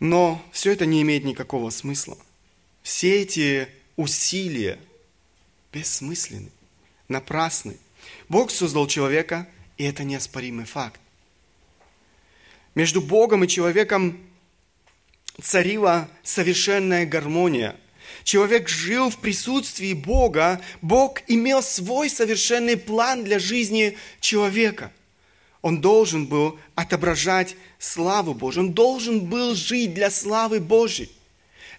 Но 0.00 0.42
все 0.52 0.72
это 0.72 0.86
не 0.86 1.02
имеет 1.02 1.24
никакого 1.24 1.70
смысла. 1.70 2.18
Все 2.82 3.22
эти 3.22 3.68
усилия 3.96 4.78
бессмысленны, 5.72 6.50
напрасны. 7.08 7.76
Бог 8.30 8.52
создал 8.52 8.86
человека, 8.86 9.48
и 9.76 9.84
это 9.84 10.04
неоспоримый 10.04 10.64
факт. 10.64 11.00
Между 12.76 13.02
Богом 13.02 13.42
и 13.42 13.48
человеком 13.48 14.20
царила 15.42 16.08
совершенная 16.22 17.06
гармония. 17.06 17.74
Человек 18.22 18.68
жил 18.68 19.10
в 19.10 19.18
присутствии 19.18 19.94
Бога. 19.94 20.60
Бог 20.80 21.22
имел 21.26 21.60
свой 21.60 22.08
совершенный 22.08 22.76
план 22.76 23.24
для 23.24 23.40
жизни 23.40 23.98
человека. 24.20 24.92
Он 25.60 25.80
должен 25.80 26.26
был 26.26 26.56
отображать 26.76 27.56
славу 27.80 28.32
Божию. 28.32 28.66
Он 28.66 28.72
должен 28.72 29.26
был 29.26 29.56
жить 29.56 29.92
для 29.92 30.08
славы 30.08 30.60
Божьей. 30.60 31.10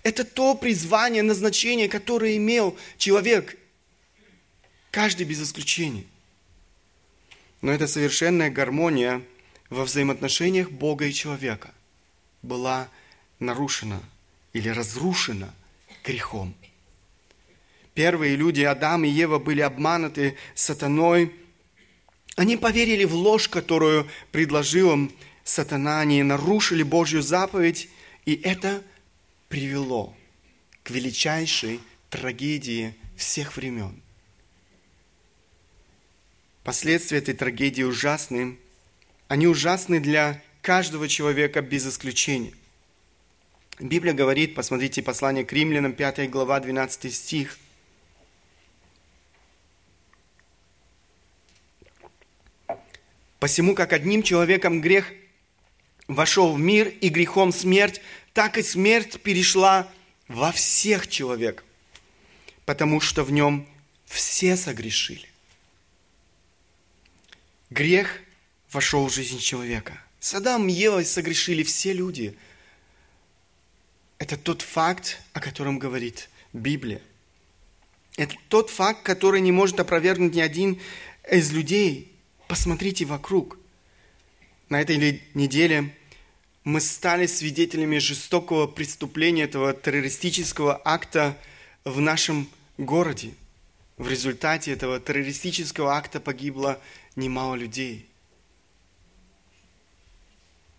Это 0.03 0.25
то 0.25 0.53
призвание, 0.55 1.24
назначение, 1.24 1.88
которое 1.88 2.36
имел 2.36 2.75
человек. 2.98 3.58
Каждый 4.91 5.25
без 5.25 5.41
исключения. 5.41 6.03
Но 7.62 7.72
эта 7.72 7.88
совершенная 7.88 8.50
гармония 8.50 9.22
во 9.70 9.86
взаимоотношениях 9.86 10.72
Бога 10.72 11.06
и 11.06 11.13
человека 11.13 11.72
была 12.41 12.89
нарушена 13.39 14.01
или 14.53 14.70
разрушена 14.70 15.53
грехом. 16.03 16.56
Первые 17.94 18.36
люди, 18.36 18.62
Адам 18.62 19.06
и 19.06 19.10
Ева, 19.10 19.38
были 19.38 19.62
обмануты 19.62 20.38
сатаной. 20.56 21.34
Они 22.36 22.58
поверили 22.58 23.03
в 23.03 23.13
ложь, 23.13 23.48
которую 23.48 24.10
предложил 24.32 24.94
им 24.94 25.12
сатана. 25.44 26.00
Они 26.00 26.24
нарушили 26.24 26.84
Божью 26.84 27.22
заповедь, 27.22 27.89
и 28.25 28.36
это 28.36 28.82
привело 29.50 30.15
к 30.84 30.89
величайшей 30.89 31.80
трагедии 32.10 32.96
всех 33.15 33.56
времен– 33.56 34.00
Последствия 36.63 37.18
этой 37.18 37.34
трагедии 37.34 37.82
ужасны. 37.82 38.58
Они 39.27 39.48
ужасны 39.48 40.00
для 40.00 40.41
каждого 40.62 41.08
человека 41.08 41.62
без 41.62 41.88
исключения. 41.88 42.53
Библия 43.80 44.13
говорит, 44.13 44.53
посмотрите 44.53 45.01
послание 45.01 45.44
к 45.44 45.51
римлянам, 45.53 45.94
5 45.94 46.30
глава, 46.30 46.60
12 46.60 47.13
стих. 47.13 47.58
Посему, 53.39 53.74
как 53.74 53.91
одним 53.91 54.22
человеком 54.22 54.82
грех 54.82 55.12
вошел 56.08 56.53
в 56.53 56.60
мир 56.60 56.89
и 56.89 57.10
грехом 57.10 57.51
смерть, 57.51 58.01
так 58.34 58.60
и 58.60 58.62
смерть 58.62 59.20
перешла 59.22 59.91
во 60.27 60.51
всех 60.51 61.08
человек, 61.08 61.63
потому 62.65 63.00
что 63.00 63.24
в 63.24 63.32
нем 63.32 63.68
все 64.06 64.56
согрешили. 64.56 65.30
Грех 67.71 68.19
вошел 68.73 69.07
в 69.07 69.13
жизнь 69.13 69.39
человека. 69.39 69.97
Садам 70.19 70.67
и 70.67 70.73
Ева 70.73 71.03
согрешили 71.03 71.63
все 71.63 71.93
люди. 71.93 72.37
Это 74.17 74.37
тот 74.37 74.61
факт, 74.61 75.21
о 75.31 75.39
котором 75.39 75.79
говорит 75.79 76.29
Библия. 76.51 77.01
Это 78.17 78.35
тот 78.49 78.69
факт, 78.69 79.03
который 79.03 79.39
не 79.39 79.53
может 79.53 79.79
опровергнуть 79.79 80.35
ни 80.35 80.41
один 80.41 80.81
из 81.31 81.53
людей. 81.53 82.11
Посмотрите 82.49 83.05
вокруг. 83.05 83.57
На 84.67 84.81
этой 84.81 85.23
неделе 85.33 85.95
мы 86.65 86.81
стали 86.81 87.25
свидетелями 87.25 87.99
жестокого 87.99 88.67
преступления 88.67 89.43
этого 89.43 89.73
террористического 89.73 90.79
акта 90.83 91.37
в 91.85 92.01
нашем 92.01 92.49
городе. 92.77 93.33
В 93.97 94.09
результате 94.09 94.71
этого 94.71 94.99
террористического 94.99 95.95
акта 95.95 96.19
погибло 96.19 96.81
немало 97.15 97.56
людей. 97.56 98.10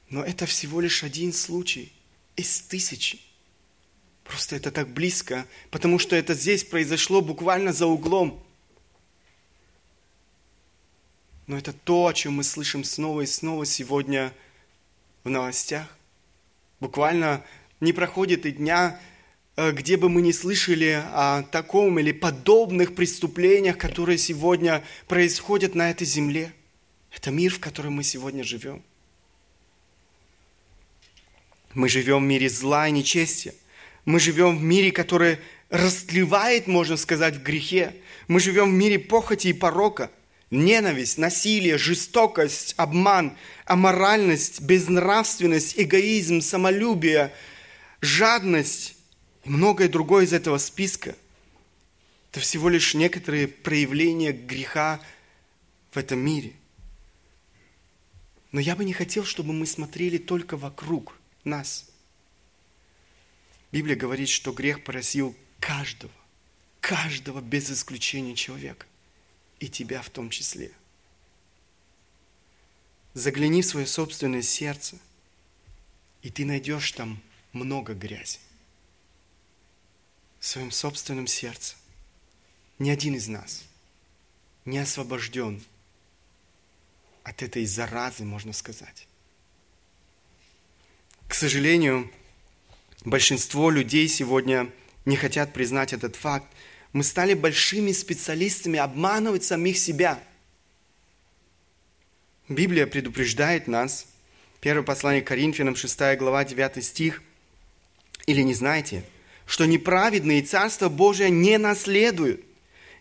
Но 0.08 0.22
это 0.22 0.46
всего 0.46 0.80
лишь 0.80 1.04
один 1.04 1.32
случай 1.32 1.92
из 2.36 2.60
тысячи. 2.60 3.18
Просто 4.24 4.56
это 4.56 4.70
так 4.70 4.88
близко, 4.88 5.46
потому 5.70 5.98
что 5.98 6.16
это 6.16 6.34
здесь 6.34 6.64
произошло 6.64 7.22
буквально 7.22 7.72
за 7.72 7.86
углом. 7.86 8.42
Но 11.46 11.58
это 11.58 11.72
то, 11.72 12.06
о 12.06 12.14
чем 12.14 12.34
мы 12.34 12.44
слышим 12.44 12.84
снова 12.84 13.22
и 13.22 13.26
снова 13.26 13.66
сегодня 13.66 14.32
в 15.24 15.28
новостях. 15.28 15.86
Буквально 16.78 17.44
не 17.80 17.92
проходит 17.92 18.46
и 18.46 18.52
дня, 18.52 19.00
где 19.70 19.96
бы 19.96 20.08
мы 20.08 20.22
не 20.22 20.32
слышали 20.32 21.02
о 21.12 21.42
таком 21.42 21.98
или 21.98 22.10
подобных 22.10 22.94
преступлениях, 22.94 23.78
которые 23.78 24.18
сегодня 24.18 24.82
происходят 25.06 25.74
на 25.74 25.90
этой 25.90 26.06
земле. 26.06 26.52
Это 27.14 27.30
мир, 27.30 27.52
в 27.52 27.60
котором 27.60 27.94
мы 27.94 28.02
сегодня 28.02 28.42
живем. 28.42 28.82
Мы 31.74 31.88
живем 31.88 32.24
в 32.24 32.26
мире 32.26 32.48
зла 32.48 32.88
и 32.88 32.90
нечестия. 32.90 33.54
Мы 34.04 34.18
живем 34.18 34.58
в 34.58 34.62
мире, 34.62 34.90
который 34.90 35.38
растлевает, 35.70 36.66
можно 36.66 36.96
сказать, 36.96 37.36
в 37.36 37.42
грехе. 37.42 37.94
Мы 38.28 38.40
живем 38.40 38.70
в 38.70 38.74
мире 38.74 38.98
похоти 38.98 39.48
и 39.48 39.52
порока. 39.52 40.10
Ненависть, 40.50 41.16
насилие, 41.16 41.78
жестокость, 41.78 42.74
обман, 42.76 43.36
аморальность, 43.64 44.60
безнравственность, 44.60 45.74
эгоизм, 45.78 46.42
самолюбие, 46.42 47.32
жадность 48.02 48.96
и 49.44 49.50
многое 49.50 49.88
другое 49.88 50.24
из 50.24 50.32
этого 50.32 50.58
списка. 50.58 51.16
Это 52.30 52.40
всего 52.40 52.68
лишь 52.68 52.94
некоторые 52.94 53.48
проявления 53.48 54.32
греха 54.32 55.00
в 55.90 55.96
этом 55.98 56.18
мире. 56.18 56.52
Но 58.50 58.60
я 58.60 58.76
бы 58.76 58.84
не 58.84 58.92
хотел, 58.92 59.24
чтобы 59.24 59.52
мы 59.52 59.66
смотрели 59.66 60.18
только 60.18 60.56
вокруг 60.56 61.18
нас– 61.44 61.86
Библия 63.72 63.96
говорит, 63.96 64.28
что 64.28 64.52
грех 64.52 64.84
поразил 64.84 65.34
каждого, 65.58 66.12
каждого 66.80 67.40
без 67.40 67.70
исключения 67.70 68.36
человека, 68.36 68.86
и 69.60 69.68
тебя 69.68 70.02
в 70.02 70.10
том 70.10 70.28
числе. 70.28 70.70
Загляни 73.14 73.62
в 73.62 73.66
свое 73.66 73.86
собственное 73.86 74.42
сердце, 74.42 74.98
и 76.20 76.30
ты 76.30 76.44
найдешь 76.44 76.92
там 76.92 77.20
много 77.52 77.94
грязи. 77.94 78.38
В 80.42 80.46
своем 80.46 80.70
собственном 80.70 81.26
сердце. 81.26 81.76
Ни 82.78 82.90
один 82.90 83.14
из 83.14 83.28
нас 83.28 83.64
не 84.66 84.78
освобожден 84.78 85.64
от 87.22 87.42
этой 87.42 87.64
заразы, 87.64 88.24
можно 88.24 88.52
сказать. 88.52 89.08
К 91.26 91.32
сожалению, 91.32 92.10
Большинство 93.04 93.70
людей 93.70 94.06
сегодня 94.06 94.70
не 95.04 95.16
хотят 95.16 95.52
признать 95.52 95.92
этот 95.92 96.14
факт. 96.14 96.46
Мы 96.92 97.02
стали 97.02 97.34
большими 97.34 97.90
специалистами 97.90 98.78
обманывать 98.78 99.42
самих 99.42 99.76
себя. 99.76 100.22
Библия 102.48 102.86
предупреждает 102.86 103.66
нас, 103.66 104.06
первое 104.60 104.84
послание 104.84 105.22
к 105.22 105.26
Коринфянам, 105.26 105.74
6 105.74 106.16
глава, 106.16 106.44
9 106.44 106.84
стих, 106.84 107.22
или 108.26 108.42
не 108.42 108.54
знаете, 108.54 109.02
что 109.46 109.66
неправедные 109.66 110.42
Царство 110.42 110.88
Божие 110.88 111.30
не 111.30 111.58
наследуют. 111.58 112.44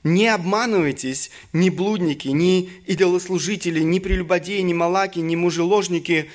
Не 0.03 0.27
обманывайтесь, 0.29 1.29
ни 1.53 1.69
блудники, 1.69 2.27
ни 2.29 2.71
идолослужители, 2.87 3.81
ни 3.81 3.99
прелюбодеи, 3.99 4.61
ни 4.61 4.73
малаки, 4.73 5.19
ни 5.19 5.35
мужеложники. 5.35 6.29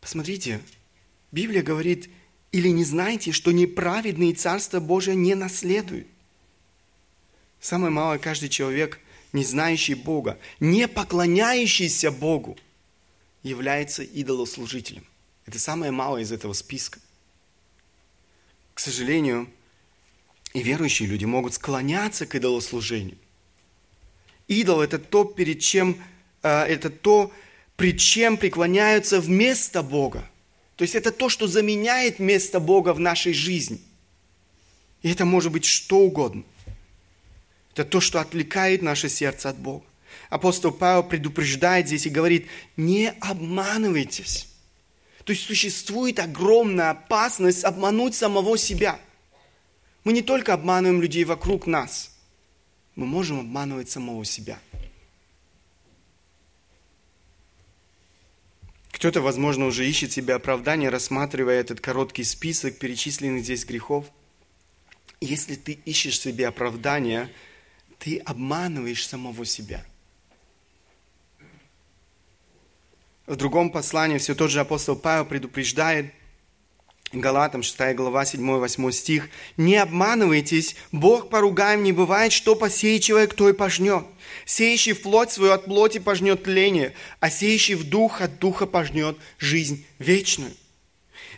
Посмотрите, 0.00 0.60
Библия 1.32 1.62
говорит, 1.62 2.08
или 2.52 2.68
не 2.68 2.84
знаете, 2.84 3.32
что 3.32 3.50
неправедные 3.50 4.34
Царство 4.34 4.78
Божие 4.78 5.16
не 5.16 5.34
наследуют. 5.34 6.06
Самое 7.60 7.90
малое 7.90 8.18
каждый 8.18 8.48
человек, 8.48 9.00
не 9.32 9.42
знающий 9.42 9.94
Бога, 9.94 10.38
не 10.60 10.86
поклоняющийся 10.86 12.12
Богу, 12.12 12.56
является 13.42 14.04
идолослужителем. 14.04 15.04
Это 15.44 15.58
самое 15.58 15.90
малое 15.90 16.22
из 16.22 16.30
этого 16.30 16.52
списка. 16.52 17.00
К 18.76 18.80
сожалению, 18.80 19.48
и 20.54 20.62
верующие 20.62 21.08
люди 21.08 21.24
могут 21.24 21.54
склоняться 21.54 22.26
к 22.26 22.36
идолослужению. 22.36 23.18
Идол– 24.46 24.80
это 24.82 25.00
то, 25.00 25.24
перед 25.24 25.58
чем, 25.58 26.00
э, 26.44 26.48
это 26.48 26.90
то, 26.90 27.32
пред 27.74 27.98
чем 27.98 28.36
преклоняются 28.36 29.20
вместо 29.20 29.82
Бога– 29.82 30.30
то 30.76 30.82
есть 30.82 30.94
это 30.94 31.10
то, 31.10 31.28
что 31.28 31.46
заменяет 31.46 32.18
место 32.18 32.60
Бога 32.60 32.92
в 32.92 33.00
нашей 33.00 33.32
жизни. 33.32 33.80
И 35.02 35.10
это 35.10 35.24
может 35.24 35.50
быть 35.50 35.64
что 35.64 36.00
угодно. 36.00 36.44
Это 37.72 37.84
то, 37.84 38.00
что 38.00 38.20
отвлекает 38.20 38.82
наше 38.82 39.08
сердце 39.08 39.48
от 39.48 39.58
Бога. 39.58 39.84
Апостол 40.28 40.72
Павел 40.72 41.02
предупреждает 41.02 41.86
здесь 41.86 42.06
и 42.06 42.10
говорит, 42.10 42.48
не 42.76 43.10
обманывайтесь. 43.20 44.48
То 45.26 45.32
есть 45.32 45.44
существует 45.44 46.20
огромная 46.20 46.90
опасность 46.90 47.64
обмануть 47.64 48.14
самого 48.14 48.56
себя. 48.56 49.00
Мы 50.04 50.12
не 50.12 50.22
только 50.22 50.54
обманываем 50.54 51.02
людей 51.02 51.24
вокруг 51.24 51.66
нас, 51.66 52.16
мы 52.94 53.06
можем 53.06 53.40
обманывать 53.40 53.90
самого 53.90 54.24
себя. 54.24 54.60
Кто-то, 58.92 59.20
возможно, 59.20 59.66
уже 59.66 59.84
ищет 59.84 60.12
себе 60.12 60.34
оправдание, 60.34 60.90
рассматривая 60.90 61.58
этот 61.58 61.80
короткий 61.80 62.22
список 62.22 62.78
перечисленных 62.78 63.42
здесь 63.42 63.64
грехов. 63.64 64.06
Если 65.20 65.56
ты 65.56 65.72
ищешь 65.72 66.20
себе 66.20 66.46
оправдание, 66.46 67.32
ты 67.98 68.18
обманываешь 68.18 69.04
самого 69.04 69.44
себя. 69.44 69.84
В 73.26 73.36
другом 73.36 73.70
послании 73.70 74.18
все 74.18 74.34
тот 74.34 74.50
же 74.50 74.60
апостол 74.60 74.96
Павел 74.96 75.24
предупреждает– 75.24 76.12
Галатам 77.12 77.62
6 77.62 77.94
глава 77.94 78.24
7-8 78.24 78.92
стих. 78.92 79.30
«Не 79.56 79.76
обманывайтесь, 79.76 80.74
Бог 80.90 81.30
поругаем 81.30 81.84
не 81.84 81.92
бывает, 81.92 82.32
что 82.32 82.56
посеет 82.56 83.02
человек, 83.02 83.34
то 83.34 83.48
и 83.48 83.52
пожнет. 83.52 84.04
Сеющий 84.44 84.92
в 84.92 85.02
плоть 85.02 85.30
свою 85.30 85.52
от 85.52 85.66
плоти 85.66 85.98
пожнет 85.98 86.42
тление, 86.42 86.94
а 87.20 87.30
сеющий 87.30 87.74
в 87.74 87.88
дух 87.88 88.20
от 88.20 88.38
духа 88.40 88.66
пожнет 88.66 89.16
жизнь 89.38 89.86
вечную». 89.98 90.52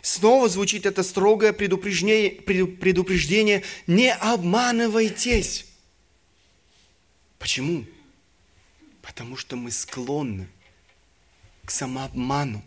Снова 0.01 0.49
звучит 0.49 0.85
это 0.85 1.03
строгое 1.03 1.53
предупреждение, 1.53 2.31
предупреждение 2.31 3.63
«не 3.85 4.11
обманывайтесь». 4.13 5.65
Почему? 7.37 7.85
Потому 9.01 9.37
что 9.37 9.55
мы 9.55 9.71
склонны 9.71 10.47
к 11.69 11.71
самообману. 11.71 12.63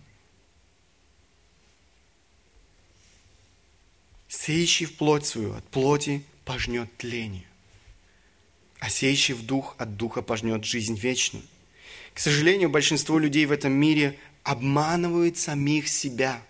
Сеющий 4.28 4.86
в 4.86 4.96
плоть 4.96 5.26
свою 5.26 5.54
от 5.54 5.64
плоти 5.64 6.22
пожнет 6.44 6.96
тление, 6.98 7.44
а 8.78 8.88
сеющий 8.88 9.34
в 9.34 9.44
дух 9.44 9.74
от 9.78 9.96
духа 9.96 10.22
пожнет 10.22 10.64
жизнь 10.64 10.94
вечную. 10.94 11.44
К 12.14 12.20
сожалению, 12.20 12.70
большинство 12.70 13.18
людей 13.18 13.44
в 13.44 13.50
этом 13.50 13.72
мире 13.72 14.16
обманывают 14.44 15.36
самих 15.36 15.88
себя. 15.88 16.40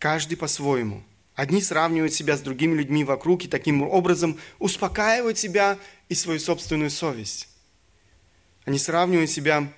Каждый 0.00 0.34
по-своему. 0.34 1.04
Одни 1.36 1.62
сравнивают 1.62 2.14
себя 2.14 2.36
с 2.36 2.40
другими 2.40 2.74
людьми 2.74 3.04
вокруг 3.04 3.44
и 3.44 3.48
таким 3.48 3.82
образом 3.82 4.36
успокаивают 4.58 5.38
себя 5.38 5.78
и 6.08 6.16
свою 6.16 6.40
собственную 6.40 6.90
совесть. 6.90 7.48
Они 8.64 8.80
сравнивают 8.80 9.30
себя, 9.30 9.72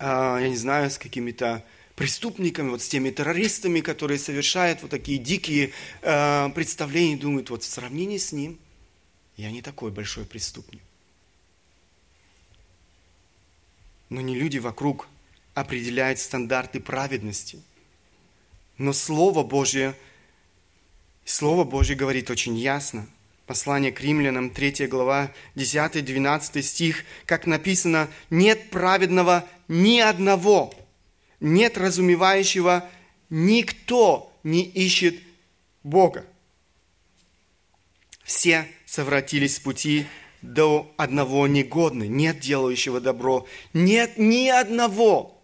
я 0.00 0.48
не 0.48 0.56
знаю, 0.56 0.90
с 0.90 0.98
какими-то 0.98 1.64
преступниками, 1.94 2.70
вот 2.70 2.82
с 2.82 2.88
теми 2.88 3.10
террористами, 3.10 3.80
которые 3.80 4.18
совершают 4.18 4.80
вот 4.82 4.90
такие 4.90 5.18
дикие 5.18 5.72
а, 6.02 6.48
представления, 6.50 7.16
думают, 7.16 7.50
вот 7.50 7.62
в 7.62 7.66
сравнении 7.66 8.16
с 8.16 8.32
ним 8.32 8.58
я 9.36 9.50
не 9.50 9.60
такой 9.60 9.90
большой 9.90 10.24
преступник. 10.24 10.80
Но 14.08 14.20
не 14.22 14.34
люди 14.34 14.58
вокруг 14.58 15.08
определяют 15.54 16.18
стандарты 16.18 16.80
праведности. 16.80 17.62
Но 18.78 18.92
Слово 18.92 19.42
Божье, 19.42 19.94
Слово 21.24 21.64
Божье 21.64 21.94
говорит 21.94 22.30
очень 22.30 22.56
ясно– 22.56 23.06
Послание 23.50 23.90
к 23.90 24.00
римлянам, 24.00 24.50
3 24.50 24.86
глава, 24.86 25.32
10-12 25.56 26.62
стих, 26.62 27.04
как 27.26 27.48
написано, 27.48 28.08
«Нет 28.30 28.70
праведного 28.70 29.44
ни 29.66 29.98
одного, 29.98 30.72
нет 31.40 31.76
разумевающего, 31.76 32.88
никто 33.28 34.32
не 34.44 34.62
ищет 34.62 35.16
Бога. 35.82 36.24
Все 38.22 38.68
совратились 38.86 39.56
с 39.56 39.58
пути 39.58 40.06
до 40.42 40.94
одного 40.96 41.48
негодны, 41.48 42.06
нет 42.06 42.38
делающего 42.38 43.00
добро, 43.00 43.48
нет 43.72 44.16
ни 44.16 44.46
одного». 44.46 45.42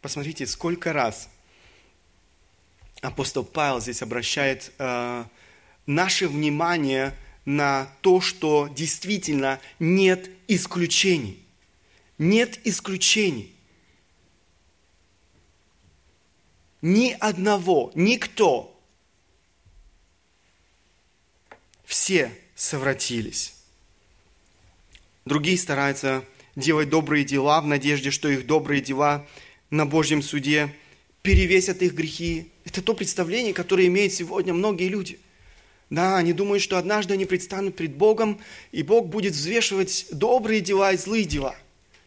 Посмотрите, 0.00 0.44
сколько 0.44 0.92
раз 0.92 1.28
апостол 3.00 3.44
Павел 3.44 3.80
здесь 3.80 4.02
обращает 4.02 4.72
э, 4.80 5.24
наше 5.86 6.28
внимание 6.28 7.14
на 7.44 7.88
то, 8.00 8.20
что 8.20 8.68
действительно 8.68 9.60
нет 9.78 10.30
исключений. 10.48 11.42
Нет 12.18 12.58
исключений. 12.64 13.54
Ни 16.82 17.16
одного, 17.18 17.92
никто. 17.94 18.72
Все 21.84 22.32
совратились. 22.54 23.54
Другие 25.24 25.58
стараются 25.58 26.24
делать 26.54 26.88
добрые 26.88 27.24
дела 27.24 27.60
в 27.60 27.66
надежде, 27.66 28.10
что 28.10 28.28
их 28.28 28.46
добрые 28.46 28.80
дела 28.80 29.26
на 29.70 29.86
Божьем 29.86 30.22
суде 30.22 30.74
перевесят 31.22 31.82
их 31.82 31.94
грехи. 31.94 32.50
Это 32.64 32.82
то 32.82 32.94
представление, 32.94 33.52
которое 33.52 33.86
имеют 33.86 34.12
сегодня 34.12 34.54
многие 34.54 34.88
люди. 34.88 35.18
Да, 35.88 36.16
они 36.16 36.32
думают, 36.32 36.62
что 36.62 36.78
однажды 36.78 37.14
они 37.14 37.26
предстанут 37.26 37.76
пред 37.76 37.94
Богом, 37.94 38.40
и 38.72 38.82
Бог 38.82 39.06
будет 39.06 39.34
взвешивать 39.34 40.06
добрые 40.10 40.60
дела 40.60 40.92
и 40.92 40.96
злые 40.96 41.24
дела. 41.24 41.54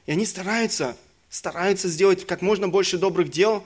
И 0.06 0.12
они 0.12 0.26
стараются, 0.26 0.98
стараются 1.30 1.88
сделать 1.88 2.28
как 2.28 2.42
можно 2.42 2.68
больше 2.68 2.98
добрых 2.98 3.30
дел 3.30 3.64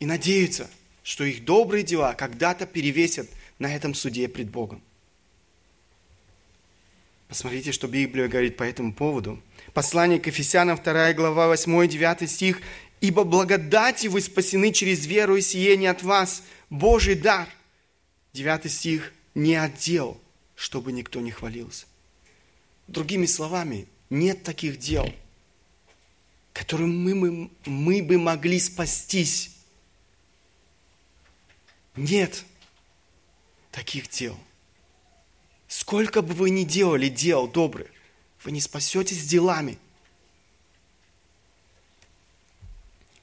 и 0.00 0.06
надеются, 0.06 0.68
что 1.02 1.24
их 1.24 1.44
добрые 1.44 1.82
дела 1.82 2.12
когда-то 2.12 2.66
перевесят 2.66 3.26
на 3.58 3.74
этом 3.74 3.94
суде 3.94 4.28
пред 4.28 4.50
Богом. 4.50 4.82
Посмотрите, 7.28 7.72
что 7.72 7.88
Библия 7.88 8.28
говорит 8.28 8.56
по 8.56 8.62
этому 8.62 8.92
поводу. 8.92 9.42
Послание 9.72 10.20
к 10.20 10.26
Ефесянам, 10.26 10.78
2 10.82 11.12
глава, 11.14 11.52
8-9 11.54 12.26
стих. 12.26 12.60
«Ибо 13.00 13.24
благодати 13.24 14.06
вы 14.06 14.20
спасены 14.20 14.72
через 14.72 15.06
веру 15.06 15.36
и 15.36 15.42
сие 15.42 15.76
не 15.76 15.86
от 15.86 16.02
вас, 16.02 16.42
Божий 16.70 17.14
дар, 17.14 17.46
9 18.36 18.70
стих, 18.70 19.12
не 19.34 19.54
отдел, 19.54 20.20
чтобы 20.54 20.92
никто 20.92 21.20
не 21.20 21.30
хвалился. 21.30 21.86
Другими 22.86 23.24
словами, 23.24 23.88
нет 24.10 24.42
таких 24.42 24.78
дел, 24.78 25.10
которым 26.52 27.02
мы, 27.02 27.14
мы, 27.14 27.50
мы 27.64 28.02
бы 28.02 28.18
могли 28.18 28.60
спастись. 28.60 29.56
Нет 31.96 32.44
таких 33.72 34.08
дел. 34.10 34.38
Сколько 35.66 36.20
бы 36.20 36.34
вы 36.34 36.50
ни 36.50 36.64
делали 36.64 37.08
дел 37.08 37.48
добрых, 37.48 37.90
вы 38.44 38.52
не 38.52 38.60
спасетесь 38.60 39.26
делами. 39.26 39.78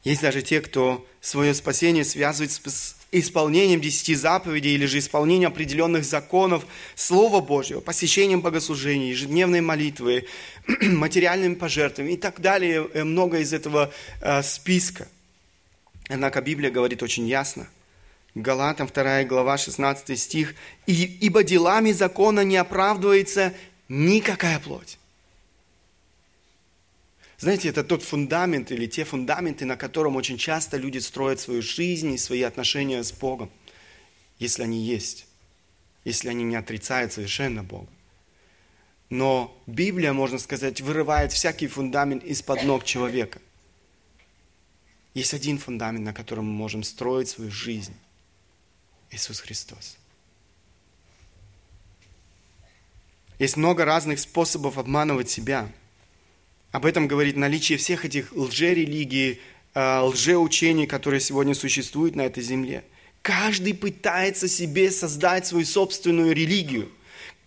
Есть 0.04 0.22
даже 0.22 0.42
те, 0.42 0.60
кто 0.60 1.08
свое 1.22 1.54
спасение 1.54 2.04
связывает 2.04 2.52
с 2.52 3.03
исполнением 3.14 3.80
десяти 3.80 4.16
заповедей 4.16 4.74
или 4.74 4.86
же 4.86 5.00
исполнением 5.00 5.52
определенных 5.52 6.04
законов 6.04 6.66
Слова 6.96 7.40
Божьего, 7.40 7.80
посещением 7.80 8.42
богослужений, 8.42 9.10
ежедневной 9.10 9.62
молитвы, 9.62 10.26
материальными 10.82 11.56
пожертвованиями 11.56 12.18
и 12.18 12.20
так 12.20 12.42
далее, 12.42 12.90
э, 12.94 13.04
много 13.04 13.40
из 13.40 13.54
этого 13.54 13.92
э, 14.22 14.44
списка. 14.44 15.08
Однако 16.10 16.42
Библия 16.42 16.72
говорит 16.72 17.02
очень 17.04 17.28
ясно. 17.28 17.68
Галатам 18.36 18.90
2 18.94 19.24
глава 19.26 19.58
16 19.58 20.20
стих. 20.20 20.56
«Ибо 20.88 21.44
делами 21.44 21.92
закона 21.92 22.42
не 22.44 22.58
оправдывается 22.58 23.54
никакая 23.88 24.60
плоть». 24.60 24.98
Знаете, 27.44 27.68
это 27.68 27.84
тот 27.84 28.04
фундамент 28.04 28.72
или 28.72 28.86
те 28.86 29.04
фундаменты, 29.04 29.66
на 29.66 29.76
котором 29.76 30.16
очень 30.16 30.38
часто 30.38 30.78
люди 30.78 31.00
строят 31.00 31.42
свою 31.42 31.62
жизнь 31.62 32.14
и 32.14 32.18
свои 32.18 32.42
отношения 32.42 33.04
с 33.04 33.12
Богом, 33.12 33.52
если 34.40 34.64
они 34.64 34.82
есть, 34.82 35.28
если 36.06 36.30
они 36.30 36.46
не 36.46 36.56
отрицают 36.56 37.12
совершенно 37.12 37.62
Бога. 37.62 37.90
Но 39.10 39.62
Библия, 39.68 40.14
можно 40.14 40.40
сказать, 40.40 40.80
вырывает 40.80 41.34
всякий 41.34 41.68
фундамент 41.68 42.24
из-под 42.24 42.64
ног 42.64 42.86
человека. 42.86 43.42
Есть 45.14 45.34
один 45.34 45.58
фундамент, 45.58 46.06
на 46.06 46.14
котором 46.14 46.46
мы 46.46 46.54
можем 46.54 46.82
строить 46.82 47.28
свою 47.28 47.52
жизнь. 47.52 47.94
Иисус 49.12 49.42
Христос. 49.42 49.98
Есть 53.38 53.58
много 53.58 53.84
разных 53.84 54.22
способов 54.22 54.78
обманывать 54.78 55.30
себя– 55.30 55.70
об 56.74 56.88
этом 56.88 57.08
говорит 57.08 57.38
наличие 57.38 57.78
всех 57.78 58.04
этих 58.04 58.34
лжерелигий, 58.34 59.40
э, 59.76 60.00
лжеучений, 60.00 60.88
которые 60.88 61.22
сегодня 61.22 61.54
существуют 61.54 62.16
на 62.16 62.24
этой 62.24 62.42
земле. 62.42 62.84
Каждый 63.22 63.76
пытается 63.76 64.48
себе 64.48 64.90
создать 64.90 65.46
свою 65.46 65.66
собственную 65.66 66.34
религию. 66.34 66.90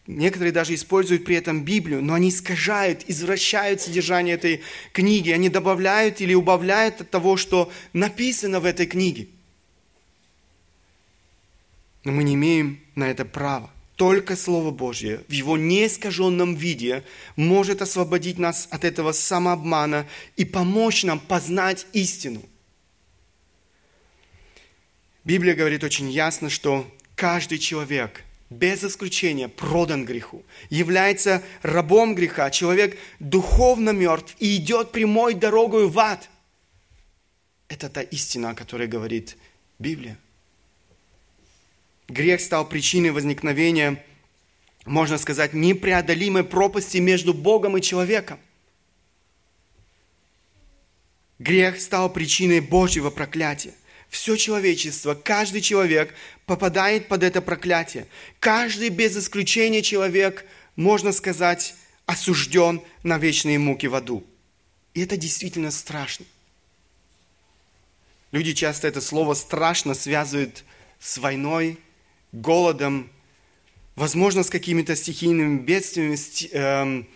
Некоторые 0.07 0.53
даже 0.53 0.75
используют 0.75 1.25
при 1.25 1.35
этом 1.35 1.65
Библию, 1.65 2.03
но 2.03 2.15
они 2.15 2.29
искажают, 2.29 3.03
извращают 3.09 3.81
содержание 3.81 4.37
этой 4.37 4.63
книги. 4.93 5.31
Они 5.33 5.49
добавляют 5.49 6.21
или 6.21 6.33
убавляют 6.33 7.01
от 7.01 7.11
того, 7.11 7.37
что 7.37 7.73
написано 7.93 8.61
в 8.61 8.65
этой 8.65 8.87
книге. 8.87 9.27
Но 12.05 12.13
мы 12.13 12.23
не 12.23 12.35
имеем 12.35 12.79
на 12.95 13.11
это 13.11 13.25
права. 13.25 13.73
Только 13.97 14.37
Слово 14.37 14.71
Божье 14.71 15.23
в 15.27 15.33
его 15.33 15.57
неискаженном 15.57 16.55
виде 16.55 17.03
может 17.35 17.81
освободить 17.81 18.39
нас 18.39 18.69
от 18.71 18.85
этого 18.85 19.13
самообмана 19.13 20.07
и 20.37 20.45
помочь 20.45 21.03
нам 21.03 21.19
познать 21.19 21.87
истину. 21.95 22.43
Библия 25.25 25.55
говорит 25.55 25.83
очень 25.83 26.11
ясно, 26.11 26.51
что 26.51 26.87
каждый 27.15 27.59
человек 27.59 28.23
без 28.51 28.85
исключения 28.85 29.49
продан 29.49 30.05
греху, 30.05 30.45
является 30.71 31.43
рабом 31.63 32.15
греха, 32.15 32.51
человек 32.51 32.97
духовно 33.19 33.91
мертв 33.91 34.37
и 34.39 34.57
идет 34.57 34.93
прямой 34.93 35.35
дорогой 35.35 35.89
в 35.89 35.99
ад. 35.99 36.29
Это 37.69 37.89
та 37.89 38.03
истина, 38.03 38.51
о 38.51 38.55
которой 38.55 38.87
говорит 38.87 39.37
Библия. 39.79 40.17
Грех 42.09 42.41
стал 42.41 42.69
причиной 42.69 43.11
возникновения, 43.11 44.05
можно 44.85 45.19
сказать, 45.19 45.55
непреодолимой 45.55 46.45
пропасти 46.45 46.99
между 46.99 47.35
Богом 47.35 47.77
и 47.77 47.83
человеком. 47.83 48.39
Грех 51.39 51.81
стал 51.81 52.13
причиной 52.13 52.61
Божьего 52.61 53.11
проклятия. 53.11 53.75
Все 54.09 54.37
человечество, 54.37 55.15
каждый 55.15 55.61
человек 55.61 56.15
попадает 56.47 57.09
под 57.09 57.23
это 57.25 57.43
проклятие. 57.43 58.07
Каждый 58.39 58.89
без 58.89 59.17
исключения 59.17 59.83
человек, 59.83 60.47
можно 60.77 61.13
сказать, 61.13 61.75
осужден 62.07 62.81
на 63.03 63.19
вечные 63.19 63.59
муки 63.59 63.87
в 63.87 63.95
аду. 63.97 64.25
И 64.95 65.03
это 65.03 65.17
действительно 65.17 65.73
страшно. 65.73 66.25
Люди 68.31 68.55
часто 68.55 68.89
это 68.89 69.01
слово 69.01 69.35
«страшно» 69.35 69.95
связывают 69.95 70.65
с 71.01 71.19
войной, 71.19 71.79
голодом, 72.41 73.11
возможно, 73.95 74.43
с 74.43 74.51
какими-то 74.51 74.95
стихийными 74.95 75.59
бедствиями, 75.59 76.19
эм, 76.53 77.09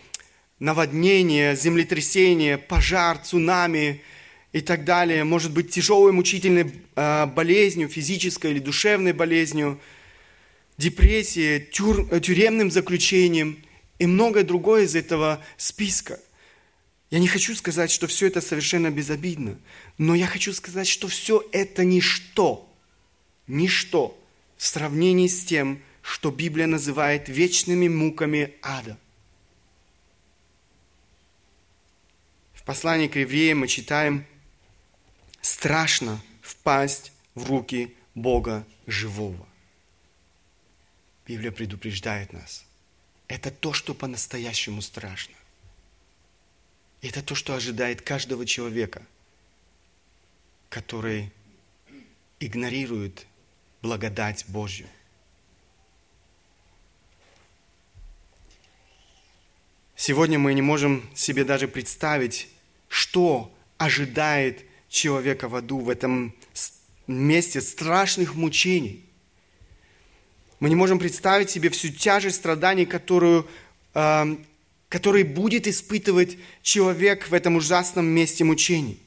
наводнение, 0.59 1.55
землетрясение, 1.55 2.57
пожар, 2.57 3.17
цунами 3.19 4.01
и 4.51 4.61
так 4.61 4.83
далее. 4.83 5.23
Может 5.23 5.51
быть, 5.51 5.69
тяжелой 5.69 6.11
мучительной 6.11 6.73
э, 6.95 7.25
болезнью, 7.27 7.87
физической 7.87 8.51
или 8.51 8.59
душевной 8.59 9.13
болезнью, 9.13 9.79
депрессией, 10.77 11.61
тюр, 11.61 12.07
тюремным 12.19 12.71
заключением 12.71 13.63
и 13.99 14.07
многое 14.07 14.43
другое 14.43 14.83
из 14.83 14.95
этого 14.95 15.43
списка. 15.57 16.19
Я 17.11 17.19
не 17.19 17.27
хочу 17.27 17.53
сказать, 17.55 17.91
что 17.91 18.07
все 18.07 18.27
это 18.27 18.41
совершенно 18.41 18.89
безобидно, 18.89 19.57
но 19.97 20.15
я 20.15 20.25
хочу 20.25 20.53
сказать, 20.53 20.87
что 20.87 21.07
все 21.07 21.43
это 21.51 21.83
ничто, 21.83 22.73
ничто 23.47 24.17
в 24.61 24.67
сравнении 24.67 25.25
с 25.25 25.43
тем, 25.43 25.81
что 26.03 26.29
Библия 26.29 26.67
называет 26.67 27.27
вечными 27.27 27.87
муками 27.87 28.53
ада. 28.61 28.95
В 32.53 32.61
послании 32.61 33.07
к 33.07 33.15
евреям 33.15 33.61
мы 33.61 33.67
читаем 33.67 34.23
«Страшно 35.41 36.21
впасть 36.43 37.11
в 37.33 37.49
руки 37.49 37.95
Бога 38.13 38.63
живого». 38.85 39.47
Библия 41.25 41.51
предупреждает 41.51 42.31
нас. 42.31 42.63
Это 43.27 43.49
то, 43.49 43.73
что 43.73 43.95
по-настоящему 43.95 44.83
страшно. 44.83 45.33
Это 47.01 47.23
то, 47.23 47.33
что 47.33 47.55
ожидает 47.55 48.03
каждого 48.03 48.45
человека, 48.45 49.01
который 50.69 51.31
игнорирует 52.39 53.25
благодать 53.81 54.45
Божью. 54.47 54.87
Сегодня 59.95 60.39
мы 60.39 60.53
не 60.53 60.61
можем 60.61 61.07
себе 61.13 61.43
даже 61.43 61.67
представить, 61.67 62.49
что 62.87 63.53
ожидает 63.77 64.65
человека 64.89 65.47
в 65.47 65.55
аду, 65.55 65.79
в 65.79 65.89
этом 65.89 66.33
месте 67.07 67.61
страшных 67.61 68.35
мучений. 68.35 69.05
Мы 70.59 70.69
не 70.69 70.75
можем 70.75 70.99
представить 70.99 71.49
себе 71.49 71.69
всю 71.69 71.89
тяжесть 71.89 72.37
страданий, 72.37 72.85
которую 72.85 73.47
э, 73.93 74.35
который 74.91 75.23
будет 75.23 75.67
испытывать 75.67 76.37
человек 76.61 77.29
в 77.29 77.33
этом 77.33 77.55
ужасном 77.55 78.05
месте 78.05 78.43
мучений. 78.43 78.99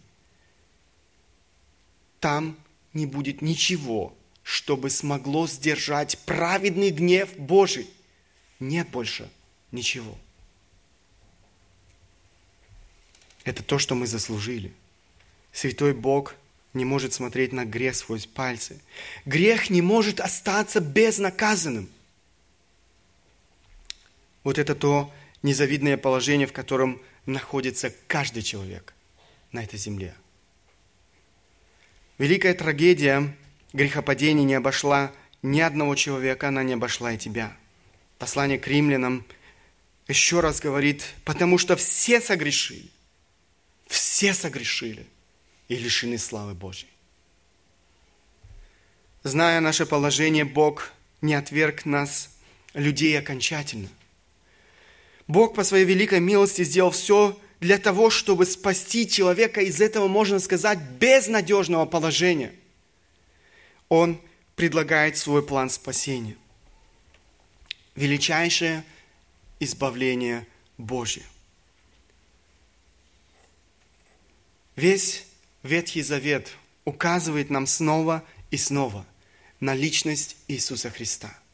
Там 2.20 2.56
не 2.94 3.04
будет 3.04 3.42
ничего, 3.42 4.16
чтобы 4.44 4.90
смогло 4.90 5.48
сдержать 5.48 6.18
праведный 6.18 6.90
гнев 6.90 7.34
Божий. 7.36 7.88
Нет 8.60 8.88
больше 8.90 9.28
ничего. 9.72 10.16
Это 13.42 13.62
то, 13.62 13.78
что 13.78 13.94
мы 13.94 14.06
заслужили. 14.06 14.72
Святой 15.52 15.94
Бог 15.94 16.36
не 16.74 16.84
может 16.84 17.12
смотреть 17.14 17.52
на 17.52 17.64
грех 17.64 17.96
сквозь 17.96 18.26
пальцы. 18.26 18.80
Грех 19.24 19.70
не 19.70 19.80
может 19.82 20.20
остаться 20.20 20.80
безнаказанным. 20.80 21.88
Вот 24.42 24.58
это 24.58 24.74
то, 24.74 25.12
незавидное 25.42 25.96
положение, 25.96 26.46
в 26.46 26.52
котором 26.52 27.00
находится 27.24 27.94
каждый 28.06 28.42
человек 28.42 28.92
на 29.52 29.62
этой 29.62 29.78
земле. 29.78 30.14
Великая 32.18 32.54
трагедия 32.54 33.34
грехопадения 33.74 34.44
не 34.44 34.54
обошла 34.54 35.12
ни 35.42 35.60
одного 35.60 35.94
человека, 35.94 36.48
она 36.48 36.62
не 36.62 36.72
обошла 36.72 37.12
и 37.12 37.18
тебя. 37.18 37.54
Послание 38.18 38.58
к 38.58 38.66
римлянам 38.66 39.26
еще 40.08 40.40
раз 40.40 40.60
говорит, 40.60 41.04
потому 41.24 41.58
что 41.58 41.76
все 41.76 42.22
согрешили, 42.22 42.88
все 43.86 44.32
согрешили 44.32 45.06
и 45.68 45.76
лишены 45.76 46.16
славы 46.16 46.54
Божьей. 46.54 46.88
Зная 49.22 49.60
наше 49.60 49.84
положение, 49.84 50.46
Бог 50.46 50.92
не 51.20 51.34
отверг 51.34 51.84
нас, 51.84 52.30
людей, 52.72 53.18
окончательно– 53.18 53.90
Бог 55.26 55.54
по 55.54 55.64
своей 55.64 55.84
великой 55.84 56.20
милости 56.20 56.64
сделал 56.64 56.90
все 56.90 57.38
для 57.60 57.78
того, 57.78 58.10
чтобы 58.10 58.44
спасти 58.44 59.08
человека 59.08 59.62
из 59.62 59.80
этого, 59.80 60.06
можно 60.06 60.38
сказать, 60.38 60.78
безнадежного 61.00 61.86
положения. 61.86 62.52
Он 63.88 64.20
предлагает 64.56 65.16
свой 65.16 65.44
план 65.44 65.70
спасения. 65.70 66.36
Величайшее 67.94 68.84
избавление 69.60 70.46
Божье. 70.78 71.22
Весь 74.76 75.24
Ветхий 75.62 76.02
Завет 76.02 76.50
указывает 76.84 77.50
нам 77.50 77.66
снова 77.66 78.24
и 78.50 78.56
снова 78.56 79.06
на 79.60 79.74
личность 79.74 80.36
Иисуса 80.48 80.90
Христа– 80.90 81.38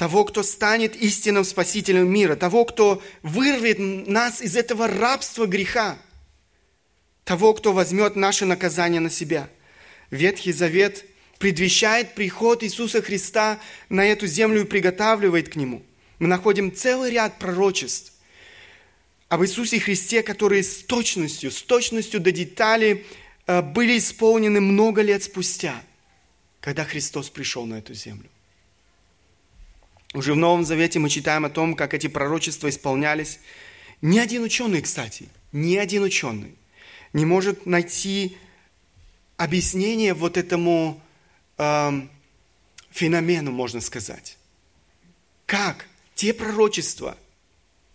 того, 0.00 0.24
кто 0.24 0.42
станет 0.42 0.96
истинным 0.96 1.44
спасителем 1.44 2.10
мира, 2.10 2.34
того, 2.34 2.64
кто 2.64 3.02
вырвет 3.22 3.78
нас 3.78 4.40
из 4.40 4.56
этого 4.56 4.88
рабства 4.88 5.44
греха, 5.44 5.98
того, 7.24 7.52
кто 7.52 7.74
возьмет 7.74 8.16
наше 8.16 8.46
наказание 8.46 9.02
на 9.02 9.10
себя. 9.10 9.50
Ветхий 10.10 10.52
Завет 10.52 11.04
предвещает 11.38 12.14
приход 12.14 12.62
Иисуса 12.62 13.00
Христа 13.00 13.60
на 13.88 14.06
эту 14.06 14.26
землю 14.26 14.62
и 14.62 14.64
приготавливает 14.66 15.48
к 15.48 15.56
Нему. 15.56 15.82
Мы 16.18 16.28
находим 16.28 16.74
целый 16.74 17.10
ряд 17.10 17.38
пророчеств 17.38 18.12
об 19.28 19.42
Иисусе 19.42 19.80
Христе, 19.80 20.22
которые 20.22 20.62
с 20.62 20.82
точностью, 20.82 21.50
с 21.50 21.62
точностью 21.62 22.20
до 22.20 22.32
деталей 22.32 23.06
э, 23.46 23.62
были 23.62 23.96
исполнены 23.96 24.60
много 24.60 25.02
лет 25.02 25.22
спустя, 25.22 25.82
когда 26.60 26.84
Христос 26.84 27.30
пришел 27.30 27.64
на 27.64 27.76
эту 27.78 27.94
землю. 27.94 28.28
Уже 30.12 30.34
в 30.34 30.36
Новом 30.36 30.64
Завете 30.64 30.98
мы 30.98 31.08
читаем 31.08 31.44
о 31.44 31.50
том, 31.50 31.76
как 31.76 31.94
эти 31.94 32.08
пророчества 32.08 32.68
исполнялись. 32.68 33.38
Ни 34.02 34.18
один 34.18 34.42
ученый, 34.42 34.82
кстати, 34.82 35.28
ни 35.52 35.76
один 35.76 36.02
ученый 36.02 36.56
не 37.12 37.24
может 37.24 37.66
найти 37.66 38.36
объяснение 39.44 40.14
вот 40.14 40.36
этому 40.36 41.00
э, 41.58 41.90
феномену, 42.90 43.50
можно 43.50 43.80
сказать. 43.80 44.36
Как 45.46 45.86
те 46.14 46.32
пророчества, 46.32 47.16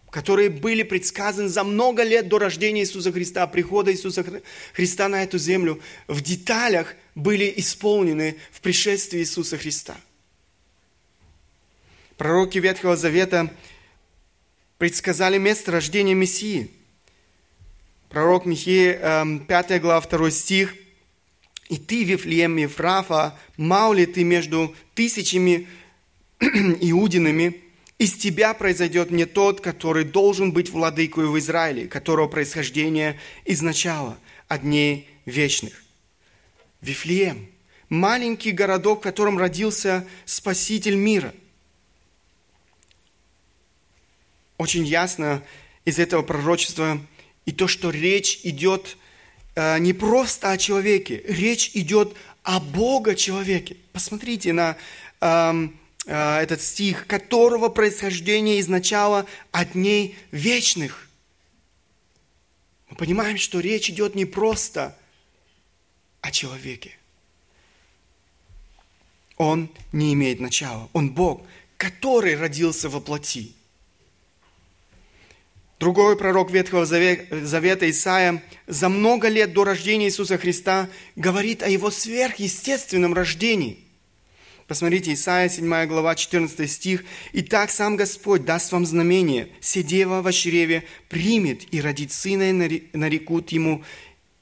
которые 0.09 0.49
были 0.49 0.83
предсказаны 0.83 1.49
за 1.49 1.63
много 1.63 2.03
лет 2.03 2.27
до 2.27 2.39
рождения 2.39 2.81
Иисуса 2.81 3.11
Христа, 3.11 3.45
прихода 3.47 3.91
Иисуса 3.91 4.25
Христа 4.73 5.07
на 5.07 5.23
эту 5.23 5.37
землю, 5.37 5.81
в 6.07 6.21
деталях 6.21 6.95
были 7.15 7.53
исполнены 7.57 8.37
в 8.51 8.61
пришествии 8.61 9.19
Иисуса 9.19 9.57
Христа– 9.57 9.95
Пророки 12.17 12.59
Ветхого 12.59 12.95
Завета 12.95 13.53
предсказали 14.77 15.37
место 15.37 15.73
рождения 15.73 16.13
Мессии. 16.13 16.71
Пророк 18.07 18.45
Михея, 18.45 18.93
5 19.47 19.71
эм, 19.71 19.81
глава, 19.81 19.99
2 19.99 20.31
стих. 20.31 20.75
«И 21.69 21.77
ты, 21.77 22.03
Вифлеем 22.03 22.57
Ефрафа, 22.57 23.37
мал 23.57 23.93
ли 23.93 24.05
ты 24.05 24.23
между 24.23 24.75
тысячами 24.93 25.67
иудинами, 26.39 27.61
из 27.97 28.13
тебя 28.13 28.53
произойдет 28.53 29.09
не 29.09 29.25
тот, 29.25 29.61
который 29.61 30.03
должен 30.03 30.51
быть 30.51 30.69
владыкой 30.69 31.27
в 31.27 31.39
Израиле, 31.39 31.87
которого 31.87 32.27
происхождение 32.27 33.19
изначало 33.45 34.17
от 34.47 34.61
дней 34.61 35.09
вечных». 35.25 35.83
Вифлеем– 36.81 37.47
маленький 37.89 38.51
городок, 38.51 38.99
в 38.99 39.03
котором 39.03 39.37
родился 39.37 40.07
Спаситель 40.25 40.95
мира– 40.95 41.33
очень 44.57 44.85
ясно 44.85 45.43
из 45.83 45.99
этого 45.99 46.21
пророчества 46.21 46.99
и 47.45 47.51
то, 47.51 47.67
что 47.67 47.89
речь 47.89 48.39
идет 48.43 48.97
э, 48.97 49.04
не 49.55 49.93
просто 49.93 50.51
о 50.51 50.57
человеке, 50.57 51.23
речь 51.27 51.71
идет 51.73 52.15
о 52.45 52.59
Бога 52.59 53.15
человеке. 53.15 53.77
Посмотрите 53.91 54.53
на 54.53 54.77
э, 55.19 55.67
э, 56.05 56.37
этот 56.37 56.61
стих, 56.61 57.07
которого 57.07 57.69
происхождение 57.69 58.59
изначало 58.59 59.25
от 59.51 59.71
дней 59.71 60.15
вечных. 60.31 61.09
Мы 62.89 62.97
понимаем, 62.97 63.37
что 63.37 63.59
речь 63.59 63.89
идет 63.89 64.13
не 64.13 64.25
просто 64.25 64.95
о 66.21 66.31
человеке. 66.31 66.95
Он 69.37 69.69
не 69.91 70.13
имеет 70.13 70.39
начала. 70.39 70.87
Он 70.93 71.11
Бог, 71.11 71.41
который 71.77 72.35
родился 72.35 72.89
во 72.89 72.99
плоти. 72.99 73.54
Другой 75.79 76.17
пророк 76.17 76.51
Ветхого 76.51 76.85
Завета 76.85 77.89
Исаия 77.89 78.41
за 78.65 78.87
много 78.87 79.27
лет 79.27 79.51
до 79.51 79.65
рождения 79.65 80.05
Иисуса 80.05 80.37
Христа 80.37 80.89
говорит 81.17 81.63
о 81.63 81.69
его 81.69 81.91
сверхъестественном 81.91 83.13
рождении. 83.13 83.79
Посмотрите, 84.67 85.13
Исаия 85.13 85.49
7 85.49 85.85
глава 85.85 86.15
14 86.15 86.71
стих. 86.71 87.03
«Итак 87.33 87.69
сам 87.69 87.97
Господь 87.97 88.45
даст 88.45 88.71
вам 88.71 88.85
знамение, 88.85 89.49
седева 89.59 90.21
во 90.21 90.31
чреве 90.31 90.85
примет 91.09 91.71
и 91.73 91.81
родит 91.81 92.13
сына, 92.13 92.49
и 92.51 92.89
нарекут 92.93 93.51
ему 93.51 93.83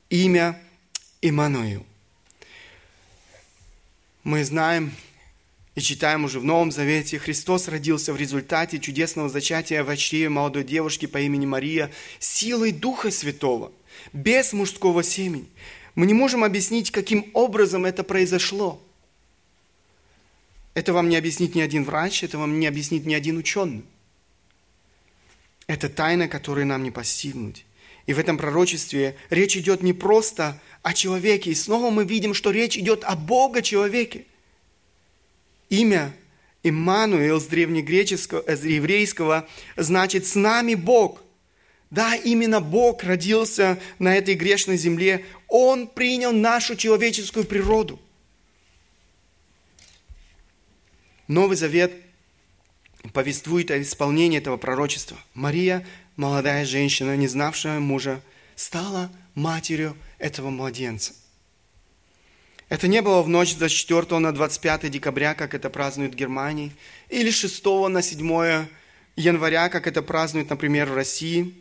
имя 0.10 0.62
Имануил». 1.22 1.84
Мы 4.24 4.46
знаем 4.46 4.94
И 5.76 5.82
читаем 5.82 6.26
уже 6.26 6.40
в 6.40 6.44
Новом 6.44 6.72
Завете, 6.72 7.18
Христос 7.18 7.68
родился 7.68 8.14
в 8.14 8.18
результате 8.18 8.80
чудесного 8.80 9.28
зачатия 9.28 9.84
в 9.84 9.98
чреве 9.98 10.30
молодой 10.30 10.64
девушки 10.64 11.08
по 11.08 11.20
имени 11.20 11.48
Мария 11.48 11.92
силой 12.20 12.72
Духа 12.72 13.10
Святого, 13.10 13.72
без 14.12 14.54
мужского 14.54 15.02
семени. 15.02 15.48
Мы 15.96 16.06
не 16.06 16.14
можем 16.14 16.44
объяснить, 16.44 16.92
каким 16.92 17.26
образом 17.34 17.86
это 17.86 18.04
произошло. 18.04 18.82
Это 20.76 20.94
вам 20.94 21.10
не 21.10 21.16
объяснит 21.16 21.56
ни 21.56 21.62
один 21.62 21.86
врач, 21.86 22.24
это 22.24 22.38
вам 22.38 22.60
не 22.60 22.68
объяснит 22.68 23.06
ни 23.06 23.14
один 23.14 23.38
ученый. 23.38 23.84
Это 25.66 25.90
тайна, 25.90 26.28
которую 26.28 26.68
нам 26.68 26.84
не 26.84 26.92
постигнуть. 26.92 27.66
И 28.06 28.14
в 28.14 28.20
этом 28.20 28.38
пророчестве 28.38 29.16
речь 29.30 29.56
идет 29.56 29.82
не 29.82 29.94
просто 29.94 30.60
о 30.82 30.94
человеке. 30.94 31.52
И 31.52 31.56
снова 31.56 31.90
мы 31.90 32.06
видим, 32.06 32.34
что 32.34 32.52
речь 32.52 32.78
идет 32.78 33.04
о 33.06 33.16
Бога-человеке. 33.16 34.26
Имя 35.74 36.14
Иммануил 36.62 37.42
с 37.42 37.48
древнегреческого, 37.48 38.44
э, 38.46 38.56
с 38.56 38.64
еврейского 38.64 39.50
значит 39.76 40.28
«с 40.28 40.36
нами 40.36 40.76
Бог». 40.76 41.24
Да, 41.90 42.16
именно 42.16 42.62
Бог 42.62 43.04
родился 43.04 43.80
на 43.98 44.16
этой 44.16 44.36
грешной 44.36 44.78
земле. 44.78 45.26
Он 45.48 45.88
принял 45.88 46.32
нашу 46.32 46.76
человеческую 46.76 47.46
природу. 47.46 48.00
Новый 51.28 51.58
Завет 51.58 51.92
повествует 53.12 53.72
о 53.72 53.82
исполнении 53.82 54.38
этого 54.38 54.58
пророчества. 54.58 55.18
Мария, 55.34 55.84
молодая 56.18 56.66
женщина, 56.66 57.18
не 57.18 57.28
знавшая 57.28 57.80
мужа, 57.80 58.22
стала 58.56 59.12
матерью 59.34 59.98
этого 60.20 60.52
младенца. 60.52 61.14
Это 62.70 62.88
не 62.88 63.02
было 63.02 63.22
в 63.22 63.30
ночь 63.30 63.52
с 63.52 63.56
24 63.56 64.20
на 64.20 64.34
25 64.34 64.90
декабря, 64.90 65.34
как 65.34 65.54
это 65.54 65.70
празднуют 65.70 66.14
в 66.14 66.18
Германии, 66.18 66.72
или 67.10 67.30
6 67.30 67.66
на 67.90 68.02
7 68.02 68.68
января, 69.16 69.70
как 69.70 69.88
это 69.88 70.02
празднуют, 70.02 70.50
например, 70.50 70.90
в 70.90 70.96
России. 70.96 71.54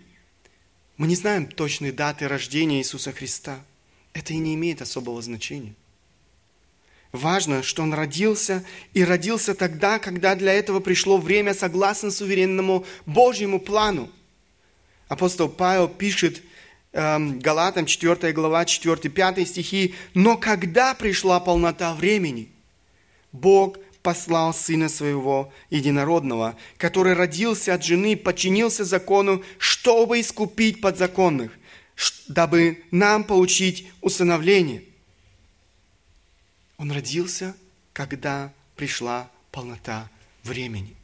Мы 0.96 1.06
не 1.06 1.16
знаем 1.16 1.46
точной 1.46 1.92
даты 1.92 2.28
рождения 2.28 2.78
Иисуса 2.78 3.12
Христа. 3.12 3.60
Это 4.14 4.32
и 4.32 4.38
не 4.38 4.54
имеет 4.54 4.82
особого 4.82 5.20
значения. 5.22 5.74
Важно, 7.12 7.62
что 7.62 7.82
он 7.82 7.92
родился, 7.92 8.64
и 8.94 9.04
родился 9.04 9.54
тогда, 9.54 9.98
когда 9.98 10.34
для 10.34 10.54
этого 10.54 10.80
пришло 10.80 11.18
время 11.18 11.52
согласно 11.52 12.10
суверенному 12.10 12.86
Божьему 13.04 13.60
плану. 13.60 14.10
Апостол 15.08 15.50
Павел 15.50 15.88
пишет 15.88 16.42
Галатам 16.92 17.86
4 17.86 18.32
глава 18.32 18.64
4-5 18.64 19.46
стихи, 19.46 19.94
«Но 20.12 20.36
когда 20.36 20.94
пришла 20.94 21.40
полнота 21.40 21.94
времени, 21.94 22.50
Бог 23.32 23.78
послал 24.02 24.52
Сына 24.52 24.90
Своего 24.90 25.52
Единородного, 25.70 26.56
который 26.76 27.14
родился 27.14 27.72
от 27.72 27.82
жены, 27.82 28.14
подчинился 28.16 28.84
закону, 28.84 29.42
чтобы 29.56 30.20
искупить 30.20 30.82
подзаконных, 30.82 31.52
дабы 32.28 32.84
нам 32.90 33.24
получить 33.24 33.90
усыновление». 34.02 34.84
Он 36.76 36.92
родился, 36.92 37.56
когда 37.94 38.52
пришла 38.76 39.30
полнота 39.50 40.10
времени. 40.42 40.94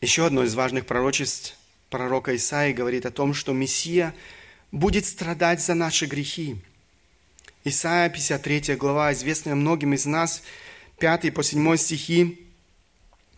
Еще 0.00 0.24
одно 0.24 0.44
из 0.44 0.54
важных 0.54 0.86
пророчеств 0.86 1.57
пророка 1.90 2.36
Исаии 2.36 2.72
говорит 2.72 3.06
о 3.06 3.10
том, 3.10 3.34
что 3.34 3.52
Мессия 3.52 4.14
будет 4.72 5.06
страдать 5.06 5.62
за 5.62 5.74
наши 5.74 6.06
грехи. 6.06 6.56
Исаия 7.64 8.08
53 8.08 8.76
глава, 8.76 9.12
известная 9.12 9.54
многим 9.54 9.94
из 9.94 10.06
нас, 10.06 10.42
5 10.98 11.32
по 11.34 11.42
7 11.42 11.76
стихи. 11.76 12.44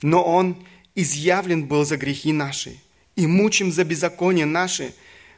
«Но 0.03 0.25
Он 0.25 0.57
изъявлен 0.95 1.67
был 1.67 1.85
за 1.85 1.97
грехи 1.97 2.33
наши, 2.33 2.79
и 3.17 3.27
мучим 3.27 3.71
за 3.71 3.85
беззаконие 3.85 4.47
наши. 4.47 4.95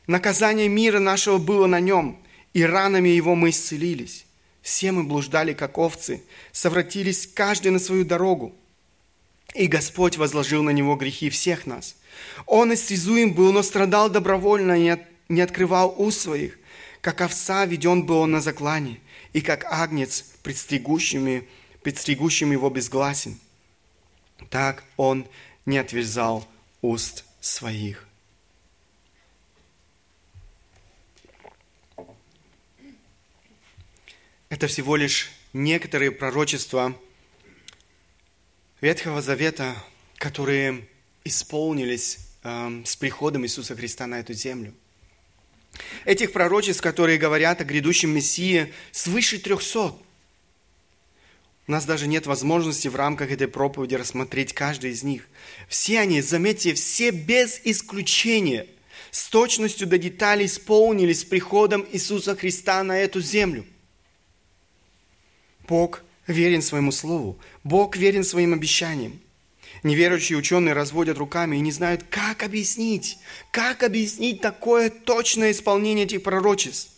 Наказание 0.06 0.68
мира 0.68 0.98
нашего 0.98 1.38
было 1.38 1.66
на 1.66 1.80
Нем, 1.80 2.18
и 2.54 2.62
ранами 2.62 3.08
Его 3.08 3.34
мы 3.34 3.50
исцелились. 3.50 4.24
Все 4.62 4.92
мы 4.92 5.02
блуждали, 5.02 5.52
как 5.52 5.78
овцы, 5.78 6.22
совратились 6.52 7.26
каждый 7.26 7.72
на 7.72 7.78
свою 7.78 8.04
дорогу. 8.04 8.54
И 9.54 9.66
Господь 9.66 10.16
возложил 10.16 10.62
на 10.62 10.70
Него 10.70 10.96
грехи 10.96 11.28
всех 11.30 11.66
нас. 11.66 11.96
Он 12.46 12.72
истязуем 12.72 13.34
был, 13.34 13.52
но 13.52 13.62
страдал 13.62 14.08
добровольно, 14.08 14.78
не, 14.78 14.98
не 15.28 15.40
открывал 15.40 15.94
уст 15.98 16.20
своих. 16.20 16.58
Как 17.00 17.20
овца 17.20 17.66
веден 17.66 18.04
был 18.04 18.18
он 18.18 18.30
на 18.30 18.40
заклане, 18.40 19.00
и 19.32 19.40
как 19.40 19.64
агнец 19.64 20.24
предстригущими, 20.42 21.48
предстригущим 21.82 22.52
его 22.52 22.70
безгласен. 22.70 23.38
Так 24.50 24.84
он 24.96 25.26
не 25.66 25.78
отверзал 25.78 26.46
уст 26.80 27.24
своих. 27.40 28.06
Это 34.48 34.66
всего 34.66 34.96
лишь 34.96 35.32
некоторые 35.52 36.10
пророчества 36.10 36.94
Ветхого 38.82 39.22
Завета, 39.22 39.76
которые 40.16 40.88
исполнились 41.22 42.18
э, 42.42 42.82
с 42.84 42.96
приходом 42.96 43.44
Иисуса 43.44 43.76
Христа 43.76 44.08
на 44.08 44.18
эту 44.18 44.32
землю. 44.32 44.74
Этих 46.04 46.32
пророчеств, 46.32 46.82
которые 46.82 47.16
говорят 47.16 47.60
о 47.60 47.64
грядущем 47.64 48.10
Мессии, 48.10 48.74
свыше 48.90 49.38
трехсот. 49.38 50.02
У 51.68 51.70
нас 51.70 51.84
даже 51.84 52.08
нет 52.08 52.26
возможности 52.26 52.88
в 52.88 52.96
рамках 52.96 53.30
этой 53.30 53.46
проповеди 53.46 53.94
рассмотреть 53.94 54.52
каждый 54.52 54.90
из 54.90 55.04
них. 55.04 55.28
Все 55.68 56.00
они, 56.00 56.20
заметьте, 56.20 56.74
все 56.74 57.12
без 57.12 57.60
исключения, 57.62 58.66
с 59.12 59.28
точностью 59.28 59.86
до 59.86 59.96
деталей 59.96 60.46
исполнились 60.46 61.20
с 61.20 61.24
приходом 61.24 61.86
Иисуса 61.92 62.34
Христа 62.34 62.82
на 62.82 62.98
эту 62.98 63.20
землю. 63.20 63.64
Бог 65.68 66.02
верен 66.26 66.62
своему 66.62 66.92
слову. 66.92 67.38
Бог 67.64 67.96
верен 67.96 68.24
своим 68.24 68.52
обещаниям. 68.54 69.20
Неверующие 69.82 70.38
ученые 70.38 70.74
разводят 70.74 71.18
руками 71.18 71.56
и 71.56 71.60
не 71.60 71.72
знают, 71.72 72.04
как 72.08 72.42
объяснить, 72.42 73.18
как 73.50 73.82
объяснить 73.82 74.40
такое 74.40 74.90
точное 74.90 75.50
исполнение 75.50 76.04
этих 76.04 76.22
пророчеств. 76.22 76.90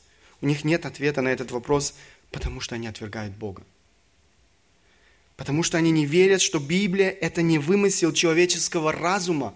У 0.42 0.46
них 0.46 0.64
нет 0.64 0.84
ответа 0.84 1.22
на 1.22 1.28
этот 1.28 1.50
вопрос, 1.50 1.94
потому 2.30 2.60
что 2.60 2.74
они 2.74 2.86
отвергают 2.86 3.34
Бога. 3.34 3.62
Потому 5.36 5.62
что 5.62 5.78
они 5.78 5.90
не 5.90 6.04
верят, 6.04 6.42
что 6.42 6.58
Библия– 6.58 7.10
это 7.20 7.42
не 7.42 7.58
вымысел 7.58 8.12
человеческого 8.12 8.92
разума. 8.92 9.54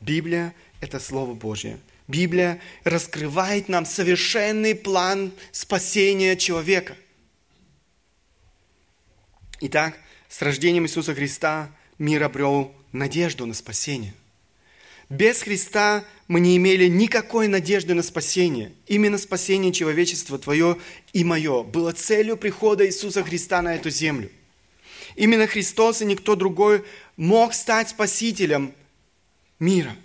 Библия– 0.00 0.54
это 0.80 1.00
Слово 1.00 1.34
Божье. 1.34 1.78
Библия 2.06 2.60
раскрывает 2.84 3.68
нам 3.68 3.86
совершенный 3.86 4.74
план 4.74 5.32
спасения 5.52 6.36
человека. 6.36 6.96
Итак, 9.66 9.98
с 10.28 10.42
рождением 10.42 10.84
Иисуса 10.84 11.14
Христа 11.14 11.70
мир 11.98 12.22
обрел 12.22 12.70
надежду 12.92 13.46
на 13.46 13.54
спасение. 13.54 14.12
Без 15.08 15.40
Христа 15.40 16.04
мы 16.28 16.40
не 16.40 16.58
имели 16.58 16.86
никакой 16.86 17.48
надежды 17.48 17.94
на 17.94 18.02
спасение. 18.02 18.72
Именно 18.88 19.16
спасение 19.16 19.72
человечества, 19.72 20.38
твое 20.38 20.76
и 21.14 21.24
мое, 21.24 21.62
было 21.62 21.92
целью 21.92 22.36
прихода 22.36 22.86
Иисуса 22.86 23.24
Христа 23.24 23.62
на 23.62 23.74
эту 23.74 23.88
землю. 23.88 24.30
Именно 25.16 25.46
Христос 25.46 26.02
и 26.02 26.04
никто 26.04 26.36
другой 26.36 26.84
мог 27.16 27.54
стать 27.54 27.88
спасителем 27.88 28.74
мира. 29.58 29.96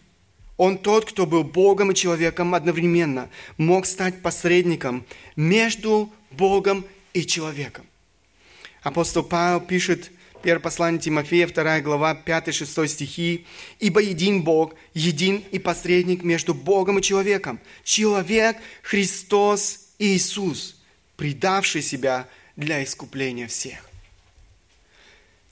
Он 0.56 0.78
тот, 0.78 1.04
кто 1.04 1.26
был 1.26 1.44
Богом 1.44 1.92
и 1.92 1.96
человеком 1.96 2.56
одновременно, 2.56 3.30
мог 3.58 3.86
стать 3.86 4.22
посредником 4.22 5.06
между 5.36 6.10
Богом 6.32 6.86
и 7.14 7.26
человеком. 7.26 7.89
Апостол 8.82 9.24
Павел 9.24 9.62
пишет, 9.62 10.12
Первое 10.42 10.62
послание 10.62 11.02
Тимофея, 11.02 11.48
2 11.48 11.82
глава, 11.82 12.14
5-6 12.26 12.88
стихи. 12.88 13.46
«Ибо 13.80 14.02
един 14.02 14.44
Бог, 14.44 14.74
един 14.94 15.44
и 15.52 15.60
посредник 15.60 16.24
между 16.24 16.54
Богом 16.54 17.00
и 17.00 17.02
человеком. 17.02 17.60
Человек 17.84 18.58
Христос 18.82 19.90
Иисус, 20.00 20.78
предавший 21.18 21.82
себя 21.82 22.30
для 22.56 22.82
искупления 22.84 23.48
всех». 23.48 23.90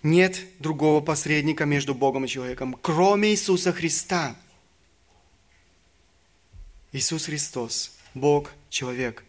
Нет 0.04 0.40
другого 0.60 1.02
посредника 1.02 1.66
между 1.66 1.94
Богом 1.94 2.24
и 2.24 2.30
человеком, 2.30 2.78
кроме 2.82 3.32
Иисуса 3.32 3.74
Христа. 3.74 4.38
Иисус 6.94 7.26
Христос, 7.26 7.92
Бог, 8.14 8.54
человек, 8.70 9.26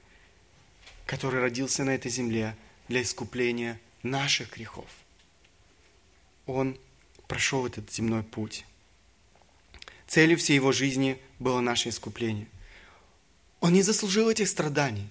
который 1.05 1.41
родился 1.41 1.83
на 1.83 1.91
этой 1.91 2.13
земле 2.13 2.55
для 2.87 3.03
искупления 3.03 3.81
наших 4.03 4.55
грехов. 4.55 4.89
Он 6.47 6.79
прошел 7.27 7.67
этот 7.67 7.93
земной 7.93 8.23
путь. 8.23 8.65
Целью 10.07 10.39
всей 10.39 10.55
его 10.55 10.73
жизни 10.73 11.21
было 11.39 11.61
наше 11.61 11.91
искупление. 11.91 12.49
Он 13.61 13.73
не 13.73 13.83
заслужил 13.83 14.31
этих 14.31 14.49
страданий. 14.49 15.09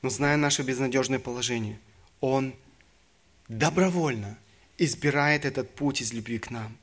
Но 0.00 0.10
зная 0.10 0.36
наше 0.36 0.62
безнадежное 0.62 1.18
положение, 1.18 1.78
Он 2.20 2.54
добровольно 3.48 4.38
избирает 4.78 5.44
этот 5.44 5.74
путь 5.74 6.00
из 6.00 6.12
любви 6.12 6.38
к 6.38 6.50
нам. 6.50 6.76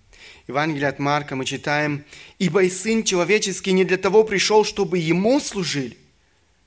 Евангелие 0.48 0.88
от 0.88 1.00
Марка 1.00 1.36
мы 1.36 1.46
читаем, 1.46 2.06
«Ибо 2.38 2.64
и 2.64 2.70
Сын 2.70 3.04
Человеческий 3.04 3.72
не 3.72 3.86
для 3.86 3.98
того 3.98 4.24
пришел, 4.24 4.64
чтобы 4.64 5.00
Ему 5.00 5.40
служили, 5.40 5.98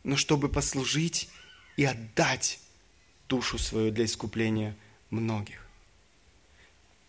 но 0.02 0.16
чтобы 0.16 0.48
послужить 0.48 1.28
и 1.76 1.84
отдать 1.84 2.58
душу 3.28 3.58
свою 3.58 3.90
для 3.90 4.04
искупления 4.04 4.76
многих». 5.10 5.64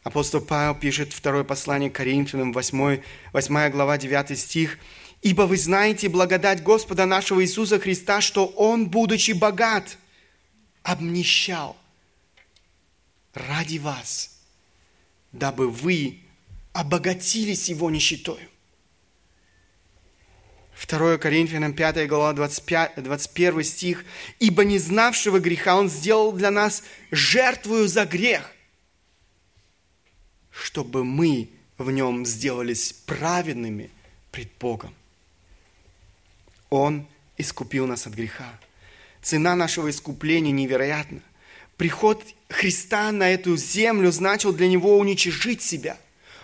Апостол 0.05 0.39
Павел 0.39 0.76
пишет 0.76 1.13
второе 1.13 1.43
послание 1.43 1.89
Коринфянам, 1.89 2.53
8, 2.53 3.01
8 3.34 3.70
глава, 3.72 3.97
9 3.97 4.38
стих. 4.38 4.78
«Ибо 5.24 5.43
вы 5.43 5.57
знаете 5.57 6.09
благодать 6.09 6.61
Господа 6.61 7.07
нашего 7.07 7.43
Иисуса 7.43 7.80
Христа, 7.80 8.22
что 8.22 8.45
Он, 8.45 8.88
будучи 8.88 9.32
богат, 9.32 9.97
обнищал 10.84 11.76
ради 13.34 13.80
вас, 13.80 14.38
дабы 15.32 15.72
вы 15.72 16.20
обогатились 16.74 17.70
Его 17.70 17.89
нищетою». 17.89 18.47
2 20.76 21.17
Коринфянам 21.17 21.73
5 21.73 22.07
глава 22.07 22.34
25, 22.34 23.01
21 23.01 23.63
стих. 23.63 24.05
«Ибо 24.39 24.65
не 24.65 24.78
знавшего 24.78 25.39
греха 25.39 25.78
Он 25.78 25.89
сделал 25.89 26.34
для 26.34 26.51
нас 26.51 26.84
жертвую 27.11 27.88
за 27.88 28.05
грех, 28.05 28.51
чтобы 30.51 31.05
мы 31.05 31.49
в 31.78 31.91
нем 31.91 32.26
сделались 32.26 32.93
праведными 33.05 33.89
пред 34.32 34.49
Богом. 34.59 34.93
Он 36.69 37.07
искупил 37.38 37.88
нас 37.88 38.05
от 38.05 38.13
греха. 38.13 38.59
Цена 39.21 39.55
нашего 39.55 39.89
искупления 39.89 40.51
невероятна. 40.51 41.21
Приход 41.78 42.23
Христа 42.49 43.11
на 43.11 43.30
эту 43.30 43.57
землю 43.57 44.11
значил 44.11 44.53
для 44.53 44.67
него 44.67 44.97
уничижить 44.97 45.61
себя, 45.61 45.97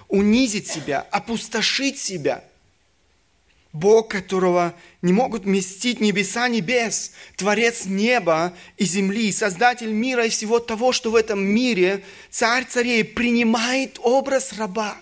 унизить 0.08 0.68
себя, 0.68 1.02
опустошить 1.12 1.98
себя– 1.98 2.46
Бог, 3.74 4.10
которого 4.10 4.76
не 5.02 5.14
могут 5.14 5.44
вместить 5.44 6.02
небеса 6.02 6.50
небес, 6.50 7.14
Творец 7.38 7.86
неба 7.86 8.54
и 8.78 8.84
земли, 8.84 9.32
Создатель 9.32 9.92
мира 9.94 10.26
и 10.26 10.30
всего 10.30 10.60
того, 10.60 10.92
что 10.92 11.12
в 11.12 11.16
этом 11.16 11.42
мире, 11.42 12.04
Царь 12.30 12.66
царей, 12.66 13.06
принимает 13.06 13.98
образ 14.02 14.54
раба. 14.54 14.98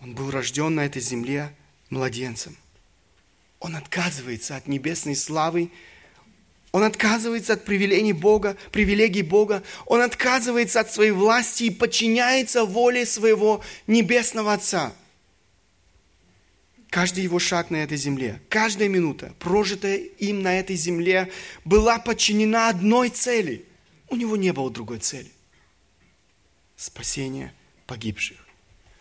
Он 0.00 0.14
был 0.14 0.30
рожден 0.30 0.74
на 0.74 0.84
этой 0.84 1.00
земле 1.00 1.54
младенцем. 1.90 2.56
Он 3.60 3.76
отказывается 3.76 4.56
от 4.56 4.66
небесной 4.66 5.14
славы, 5.14 5.70
он 6.72 6.82
отказывается 6.82 7.54
от 7.54 7.64
привилегий 7.64 8.12
Бога, 8.12 8.56
привилегий 8.72 9.22
Бога, 9.22 9.62
он 9.86 10.02
отказывается 10.02 10.80
от 10.80 10.92
своей 10.92 11.12
власти 11.12 11.64
и 11.64 11.70
подчиняется 11.70 12.64
воле 12.64 13.06
своего 13.06 13.62
небесного 13.86 14.54
Отца– 14.54 14.92
Каждый 16.90 17.24
его 17.24 17.38
шаг 17.38 17.70
на 17.70 17.76
этой 17.76 17.96
земле, 17.96 18.40
каждая 18.48 18.88
минута, 18.88 19.34
прожитая 19.38 19.96
им 19.96 20.42
на 20.42 20.58
этой 20.58 20.76
земле, 20.76 21.30
была 21.64 21.98
подчинена 21.98 22.68
одной 22.68 23.10
цели. 23.10 23.64
У 24.08 24.16
него 24.16 24.36
не 24.36 24.52
было 24.52 24.70
другой 24.70 24.98
цели. 24.98 25.30
Спасение 26.76 27.52
погибших. 27.86 28.38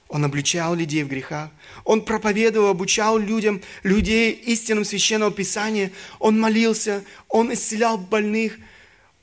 Он 0.07 0.23
обличал 0.23 0.75
людей 0.75 1.03
в 1.03 1.07
грехах. 1.07 1.51
Он 1.83 2.03
проповедовал, 2.03 2.69
обучал 2.69 3.17
людям, 3.17 3.61
людей 3.83 4.31
истинам 4.31 4.85
Священного 4.85 5.31
Писания. 5.31 5.91
Он 6.19 6.39
молился, 6.39 7.03
он 7.27 7.53
исцелял 7.53 7.97
больных, 7.97 8.57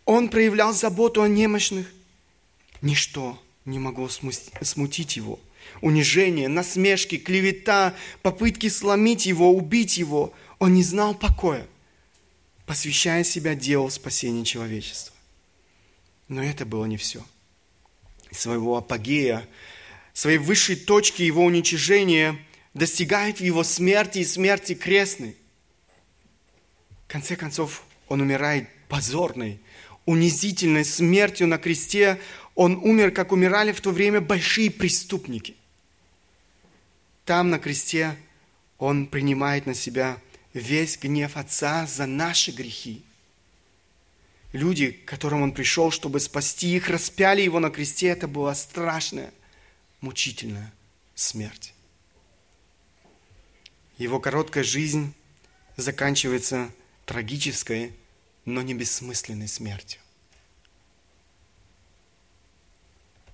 он 0.04 0.28
проявлял 0.28 0.72
заботу 0.72 1.22
о 1.22 1.28
немощных. 1.28 1.86
Ничто 2.80 3.40
не 3.64 3.78
могло 3.78 4.08
смутить 4.08 5.16
его– 5.16 5.38
унижение, 5.80 6.48
насмешки, 6.48 7.18
клевета, 7.18 7.94
попытки 8.22 8.68
сломить 8.68 9.26
его, 9.26 9.50
убить 9.50 9.96
его. 9.96 10.32
Он 10.58 10.74
не 10.74 10.82
знал 10.82 11.14
покоя, 11.14 11.66
посвящая 12.66 13.24
себя 13.24 13.54
делу 13.54 13.90
спасения 13.90 14.44
человечества. 14.44 15.14
Но 16.28 16.42
это 16.42 16.64
было 16.64 16.84
не 16.84 16.96
все. 16.96 17.24
Своего 18.30 18.76
апогея, 18.76 19.46
своей 20.14 20.38
высшей 20.38 20.76
точки 20.76 21.22
его 21.22 21.44
уничижения 21.44 22.38
достигает 22.74 23.40
его 23.40 23.64
смерти 23.64 24.20
и 24.20 24.24
смерти 24.24 24.74
крестной. 24.74 25.36
В 27.06 27.12
конце 27.12 27.36
концов, 27.36 27.84
он 28.08 28.20
умирает 28.20 28.68
позорной, 28.88 29.60
унизительной 30.06 30.84
смертью 30.84 31.46
на 31.46 31.58
кресте. 31.58 32.18
Он 32.54 32.76
умер, 32.76 33.10
как 33.12 33.32
умирали 33.32 33.72
в 33.72 33.80
то 33.80 33.90
время 33.90 34.20
большие 34.20 34.70
преступники. 34.70 35.54
Там 37.24 37.50
на 37.50 37.58
кресте 37.58 38.16
Он 38.78 39.06
принимает 39.06 39.66
на 39.66 39.74
себя 39.74 40.18
весь 40.54 40.98
гнев 40.98 41.36
Отца 41.36 41.86
за 41.86 42.06
наши 42.06 42.50
грехи. 42.50 43.04
Люди, 44.52 44.90
к 44.90 45.04
которым 45.06 45.42
Он 45.42 45.52
пришел, 45.52 45.90
чтобы 45.90 46.20
спасти 46.20 46.76
их, 46.76 46.88
распяли 46.88 47.40
Его 47.42 47.60
на 47.60 47.70
кресте. 47.70 48.08
Это 48.08 48.26
была 48.26 48.54
страшная, 48.54 49.32
мучительная 50.00 50.72
смерть. 51.14 51.74
Его 53.98 54.18
короткая 54.18 54.64
жизнь 54.64 55.14
заканчивается 55.76 56.70
трагической, 57.06 57.94
но 58.44 58.62
не 58.62 58.74
бессмысленной 58.74 59.48
смертью. 59.48 60.00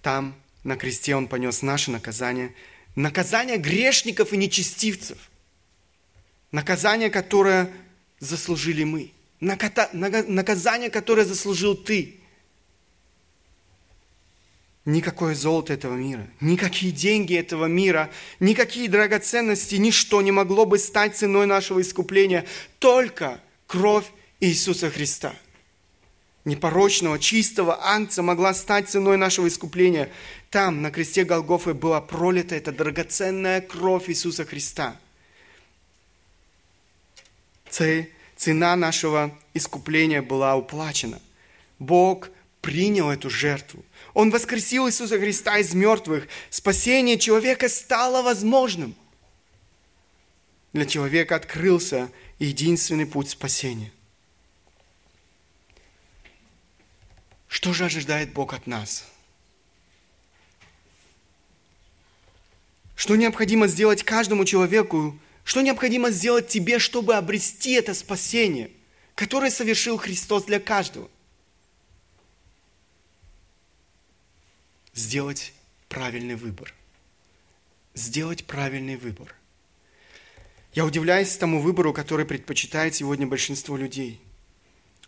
Там, 0.03 0.34
на 0.62 0.76
кресте, 0.76 1.16
Он 1.16 1.26
понес 1.26 1.62
наше 1.62 1.91
наказание– 1.91 2.55
наказание 2.99 3.59
грешников 3.59 4.33
и 4.33 4.37
нечестивцев, 4.37 5.19
наказание, 6.51 7.11
которое 7.11 7.71
заслужили 8.19 8.83
мы, 8.83 9.13
наказание, 9.41 10.91
которое 10.91 11.25
заслужил 11.25 11.77
ты. 11.77 12.17
Никакое 14.85 15.35
золото 15.35 15.75
этого 15.75 15.95
мира, 15.95 16.27
никакие 16.41 16.91
деньги 16.91 17.37
этого 17.37 17.67
мира, 17.67 18.11
никакие 18.41 18.89
драгоценности, 18.89 19.77
ничто 19.77 20.21
не 20.23 20.33
могло 20.33 20.65
бы 20.65 20.79
стать 20.79 21.15
ценой 21.15 21.47
нашего 21.47 21.81
искупления, 21.83 22.47
только 22.79 23.41
кровь 23.67 24.07
Иисуса 24.41 24.91
Христа– 24.91 25.35
непорочного, 26.45 27.18
чистого 27.18 27.84
ангца 27.84 28.22
могла 28.22 28.55
стать 28.55 28.89
ценой 28.89 29.16
нашего 29.16 29.49
искупления. 29.49 30.11
Там, 30.51 30.82
на 30.82 30.91
кресте 30.91 31.24
Голгофы, 31.24 31.74
была 31.74 32.01
пролита 32.01 32.55
эта 32.55 32.72
драгоценная 32.72 33.61
кровь 33.61 34.09
Иисуса 34.09 34.45
Христа. 34.45 34.97
Цена 37.70 38.76
нашего 38.76 39.36
искупления 39.53 40.22
была 40.22 40.57
уплачена. 40.57 41.20
Бог 41.78 42.30
принял 42.62 43.11
эту 43.11 43.30
жертву. 43.30 43.84
Он 44.14 44.30
воскресил 44.30 44.89
Иисуса 44.89 45.18
Христа 45.18 45.59
из 45.59 45.74
мертвых. 45.74 46.28
Спасение 46.51 47.18
человека 47.18 47.68
стало 47.68 48.22
возможным. 48.22 48.95
Для 50.72 50.86
человека 50.86 51.36
открылся 51.36 52.11
единственный 52.39 53.07
путь 53.07 53.30
спасения. 53.30 53.93
Что 57.49 57.73
же 57.73 57.87
ожидает 57.87 58.33
Бог 58.33 58.53
от 58.53 58.67
нас? 58.67 59.07
Что 62.95 63.17
необходимо 63.17 63.67
сделать 63.67 64.03
каждому 64.03 64.45
человеку? 64.45 65.19
Что 65.45 65.63
необходимо 65.63 66.11
сделать 66.11 66.49
тебе, 66.49 66.79
чтобы 66.79 67.15
обрести 67.15 67.73
это 67.73 67.95
спасение, 67.95 68.71
которое 69.15 69.51
совершил 69.51 69.97
Христос 69.97 70.45
для 70.45 70.61
каждого? 70.61 71.09
Сделать 74.93 75.55
правильный 75.89 76.35
выбор. 76.35 76.75
Сделать 77.95 78.45
правильный 78.45 78.97
выбор. 78.97 79.35
Я 80.75 80.85
удивляюсь 80.85 81.37
тому 81.37 81.63
выбору, 81.63 81.95
который 81.95 82.27
предпочитает 82.27 82.95
сегодня 82.95 83.27
большинство 83.27 83.77
людей– 83.77 84.21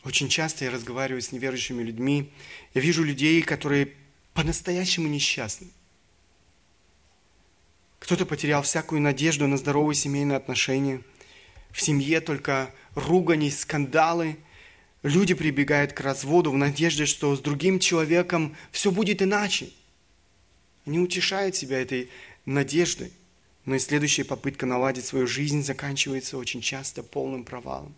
очень 0.04 0.28
часто 0.28 0.64
я 0.64 0.70
разговариваю 0.70 1.20
с 1.20 1.32
неверующими 1.32 1.82
людьми. 1.82 2.30
Я 2.74 2.80
вижу 2.80 3.04
людей, 3.04 3.42
которые 3.42 3.92
по-настоящему 4.32 5.08
несчастны. 5.08 5.68
Кто-то 7.98 8.24
потерял 8.24 8.62
всякую 8.62 9.02
надежду 9.02 9.46
на 9.46 9.58
здоровые 9.58 9.94
семейные 9.94 10.36
отношения. 10.36 11.02
В 11.70 11.80
семье 11.82 12.20
только 12.20 12.74
ругани, 12.94 13.50
скандалы. 13.50 14.38
Люди 15.02 15.34
прибегают 15.34 15.92
к 15.92 16.00
разводу 16.00 16.50
в 16.50 16.56
надежде, 16.56 17.06
что 17.06 17.36
с 17.36 17.40
другим 17.40 17.78
человеком 17.78 18.56
все 18.72 18.90
будет 18.90 19.22
иначе. 19.22 19.70
Они 20.86 20.98
утешают 20.98 21.56
себя 21.56 21.80
этой 21.80 22.10
надеждой. 22.46 23.12
Но 23.66 23.74
и 23.74 23.78
следующая 23.78 24.24
попытка 24.24 24.64
наладить 24.64 25.04
свою 25.04 25.26
жизнь 25.26 25.62
заканчивается 25.62 26.38
очень 26.38 26.62
часто 26.62 27.02
полным 27.02 27.44
провалом. 27.44 27.94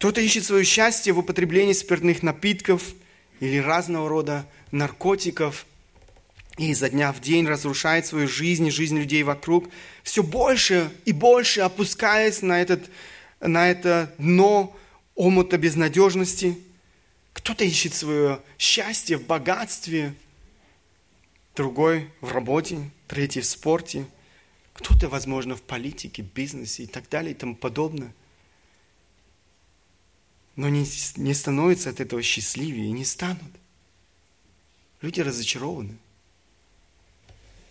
Кто-то 0.00 0.22
ищет 0.22 0.46
свое 0.46 0.64
счастье 0.64 1.12
в 1.12 1.18
употреблении 1.18 1.74
спиртных 1.74 2.22
напитков 2.22 2.94
или 3.38 3.58
разного 3.58 4.08
рода 4.08 4.46
наркотиков 4.70 5.66
и 6.56 6.70
изо 6.70 6.88
дня 6.88 7.12
в 7.12 7.20
день 7.20 7.46
разрушает 7.46 8.06
свою 8.06 8.26
жизнь 8.26 8.66
и 8.66 8.70
жизнь 8.70 8.98
людей 8.98 9.22
вокруг, 9.24 9.68
все 10.02 10.22
больше 10.22 10.90
и 11.04 11.12
больше 11.12 11.60
опускаясь 11.60 12.40
на, 12.40 12.62
этот, 12.62 12.90
на 13.40 13.70
это 13.70 14.10
дно 14.16 14.74
омута 15.16 15.58
безнадежности. 15.58 16.56
Кто-то 17.34 17.64
ищет 17.64 17.92
свое 17.92 18.40
счастье 18.58 19.18
в 19.18 19.26
богатстве, 19.26 20.14
другой 21.54 22.08
в 22.22 22.32
работе, 22.32 22.90
третий 23.06 23.42
в 23.42 23.46
спорте, 23.46 24.06
кто-то, 24.72 25.10
возможно, 25.10 25.56
в 25.56 25.62
политике, 25.62 26.22
бизнесе 26.22 26.84
и 26.84 26.86
так 26.86 27.06
далее 27.10 27.32
и 27.32 27.36
тому 27.36 27.54
подобное 27.54 28.14
но 30.60 30.68
не, 30.68 30.86
не 31.16 31.32
становятся 31.32 31.88
от 31.88 32.00
этого 32.00 32.22
счастливее 32.22 32.88
и 32.88 32.92
не 32.92 33.06
станут. 33.06 33.50
Люди 35.00 35.22
разочарованы, 35.22 35.96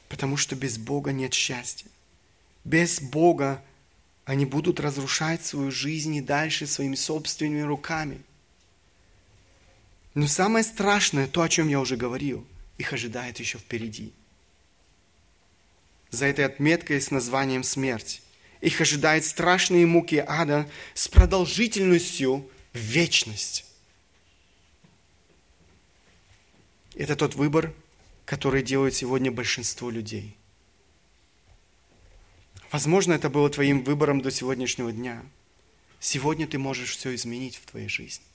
потому 0.08 0.38
что 0.38 0.56
без 0.56 0.80
Бога 0.80 1.12
нет 1.12 1.36
счастья. 1.36 1.88
Без 2.64 3.00
Бога 3.00 3.64
они 4.26 4.48
будут 4.48 4.80
разрушать 4.80 5.46
свою 5.46 5.70
жизнь 5.70 6.16
и 6.16 6.22
дальше 6.22 6.66
своими 6.66 6.96
собственными 6.96 7.62
руками. 7.62 8.24
Но 10.16 10.26
самое 10.26 10.66
страшное, 10.66 11.28
то, 11.28 11.44
о 11.44 11.50
чем 11.50 11.68
я 11.68 11.80
уже 11.80 11.96
говорил, 11.96 12.44
их 12.80 12.92
ожидает 12.92 13.40
еще 13.40 13.60
впереди. 13.60 14.14
За 16.10 16.26
этой 16.26 16.46
отметкой 16.46 17.00
с 17.00 17.12
названием 17.12 17.62
смерть. 17.62 18.24
Их 18.62 18.82
ожидает 18.82 19.26
страшные 19.26 19.86
муки 19.86 20.26
ада 20.28 20.68
с 20.96 21.08
продолжительностью 21.08 22.50
в 22.74 22.78
вечность. 22.78 23.66
Это 26.96 27.16
тот 27.16 27.36
выбор, 27.36 27.74
который 28.26 28.62
делает 28.62 28.94
сегодня 28.94 29.32
большинство 29.32 29.90
людей. 29.90 30.36
Возможно, 32.72 33.14
это 33.14 33.30
было 33.30 33.50
твоим 33.50 33.84
выбором 33.84 34.22
до 34.22 34.32
сегодняшнего 34.32 34.92
дня. 34.92 35.24
Сегодня 36.00 36.48
ты 36.48 36.58
можешь 36.58 36.96
все 36.96 37.16
изменить 37.16 37.56
в 37.58 37.66
твоей 37.66 37.90
жизни. 37.90 38.26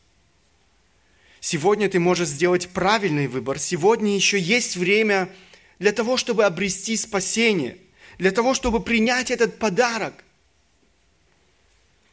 Сегодня 1.40 1.88
ты 1.88 2.00
можешь 2.00 2.28
сделать 2.28 2.70
правильный 2.70 3.28
выбор. 3.28 3.58
Сегодня 3.58 4.14
еще 4.14 4.38
есть 4.40 4.76
время 4.76 5.30
для 5.78 5.92
того, 5.92 6.16
чтобы 6.16 6.44
обрести 6.44 6.96
спасение, 6.96 7.78
для 8.18 8.30
того, 8.30 8.54
чтобы 8.54 8.80
принять 8.80 9.30
этот 9.30 9.58
подарок. 9.58 10.24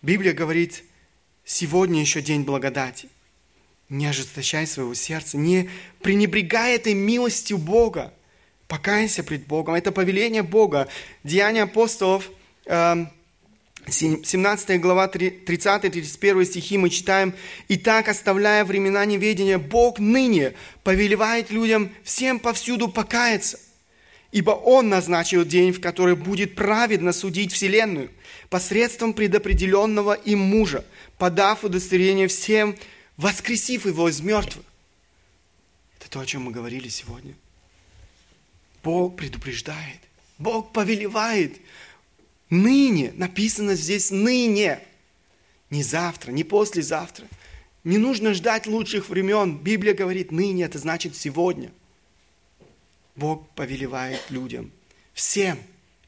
Библия 0.02 0.34
говорит, 0.34 0.84
Сегодня 1.54 2.00
еще 2.00 2.22
день 2.22 2.44
благодати. 2.44 3.10
Не 3.90 4.06
ожесточай 4.06 4.66
своего 4.66 4.94
сердца, 4.94 5.36
не 5.36 5.70
пренебрегай 6.02 6.76
этой 6.76 6.94
милостью 6.94 7.58
Бога. 7.58 8.14
Покайся 8.70 9.22
пред 9.22 9.48
Богом. 9.48 9.74
Это 9.74 9.92
повеление 9.92 10.44
Бога. 10.44 10.88
Деяния 11.26 11.64
апостолов, 11.64 12.32
17 12.66 14.70
эм, 14.70 14.80
глава, 14.80 15.08
30-31 15.08 16.46
стихи 16.46 16.78
мы 16.78 16.90
читаем. 16.90 17.34
«Итак, 17.68 18.08
оставляя 18.08 18.64
времена 18.64 19.04
неведения, 19.04 19.58
Бог 19.58 20.00
ныне 20.00 20.54
повелевает 20.86 21.52
людям 21.52 21.92
всем 22.06 22.40
повсюду 22.40 22.88
покаяться, 22.88 23.60
ибо 24.32 24.52
Он 24.52 24.88
назначил 24.88 25.44
день, 25.44 25.74
в 25.74 25.82
который 25.82 26.16
будет 26.16 26.56
праведно 26.56 27.12
судить 27.12 27.52
вселенную 27.52 28.10
посредством 28.52 29.14
предопределенного 29.14 30.12
им 30.14 30.40
мужа, 30.40 30.84
подав 31.18 31.64
удостоверение 31.64 32.28
всем, 32.28 32.78
воскресив 33.16 33.86
его 33.86 34.10
из 34.10 34.20
мертвых. 34.20 34.66
Это 35.98 36.12
то, 36.12 36.20
о 36.20 36.26
чем 36.26 36.44
мы 36.44 36.52
говорили 36.52 36.90
сегодня. 36.90 37.34
Бог 38.84 39.16
предупреждает, 39.16 40.00
Бог 40.38 40.74
повелевает. 40.74 41.62
Ныне, 42.50 43.14
написано 43.16 43.76
здесь 43.76 44.12
ныне, 44.12 44.82
не 45.70 45.82
завтра, 45.82 46.32
не 46.32 46.44
послезавтра. 46.44 47.26
Не 47.86 47.98
нужно 47.98 48.34
ждать 48.34 48.68
лучших 48.68 49.08
времен. 49.08 49.58
Библия 49.60 49.94
говорит 49.94 50.34
ныне, 50.34 50.66
это 50.66 50.78
значит 50.78 51.16
сегодня. 51.16 51.72
Бог 53.16 53.48
повелевает 53.52 54.20
людям, 54.30 54.72
всем, 55.14 55.58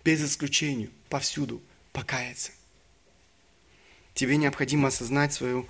без 0.04 0.22
исключения, 0.22 0.90
повсюду 1.08 1.62
покаяться. 1.94 2.52
Тебе 4.14 4.36
необходимо 4.38 4.90
осознать 4.90 5.34
свою 5.34 5.68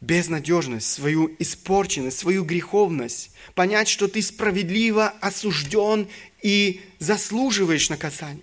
безнадежность, 0.00 0.90
свою 0.90 1.34
испорченность, 1.38 2.18
свою 2.18 2.44
греховность, 2.44 3.30
понять, 3.54 3.88
что 3.88 4.08
ты 4.08 4.22
справедливо 4.22 5.08
осужден 5.20 6.08
и 6.42 6.80
заслуживаешь 6.98 7.90
наказания. 7.90 8.42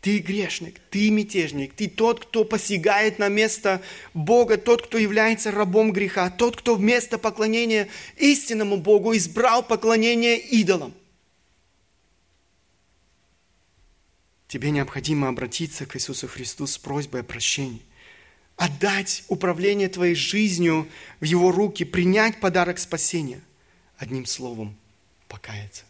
Ты 0.00 0.18
грешник, 0.18 0.80
ты 0.90 1.10
мятежник, 1.10 1.74
ты 1.74 1.88
тот, 1.88 2.24
кто 2.24 2.44
посягает 2.44 3.20
на 3.20 3.28
место 3.28 3.80
Бога, 4.14 4.56
тот, 4.56 4.82
кто 4.82 4.98
является 4.98 5.52
рабом 5.52 5.92
греха, 5.92 6.28
тот, 6.28 6.56
кто 6.56 6.74
вместо 6.74 7.18
поклонения 7.18 7.88
истинному 8.16 8.78
Богу 8.78 9.16
избрал 9.16 9.62
поклонение 9.62 10.38
идолам. 10.38 10.92
Тебе 14.52 14.70
необходимо 14.70 15.28
обратиться 15.28 15.86
к 15.86 15.96
Иисусу 15.96 16.28
Христу 16.28 16.66
с 16.66 16.76
просьбой 16.76 17.22
о 17.22 17.24
прощении 17.24 17.80
отдать 18.58 19.24
управление 19.28 19.88
твоей 19.88 20.14
жизнью 20.14 20.86
в 21.20 21.24
Его 21.24 21.50
руки, 21.50 21.86
принять 21.86 22.38
подарок 22.38 22.78
спасения. 22.78 23.40
Одним 23.96 24.26
словом, 24.26 24.76
покаяться. 25.26 25.84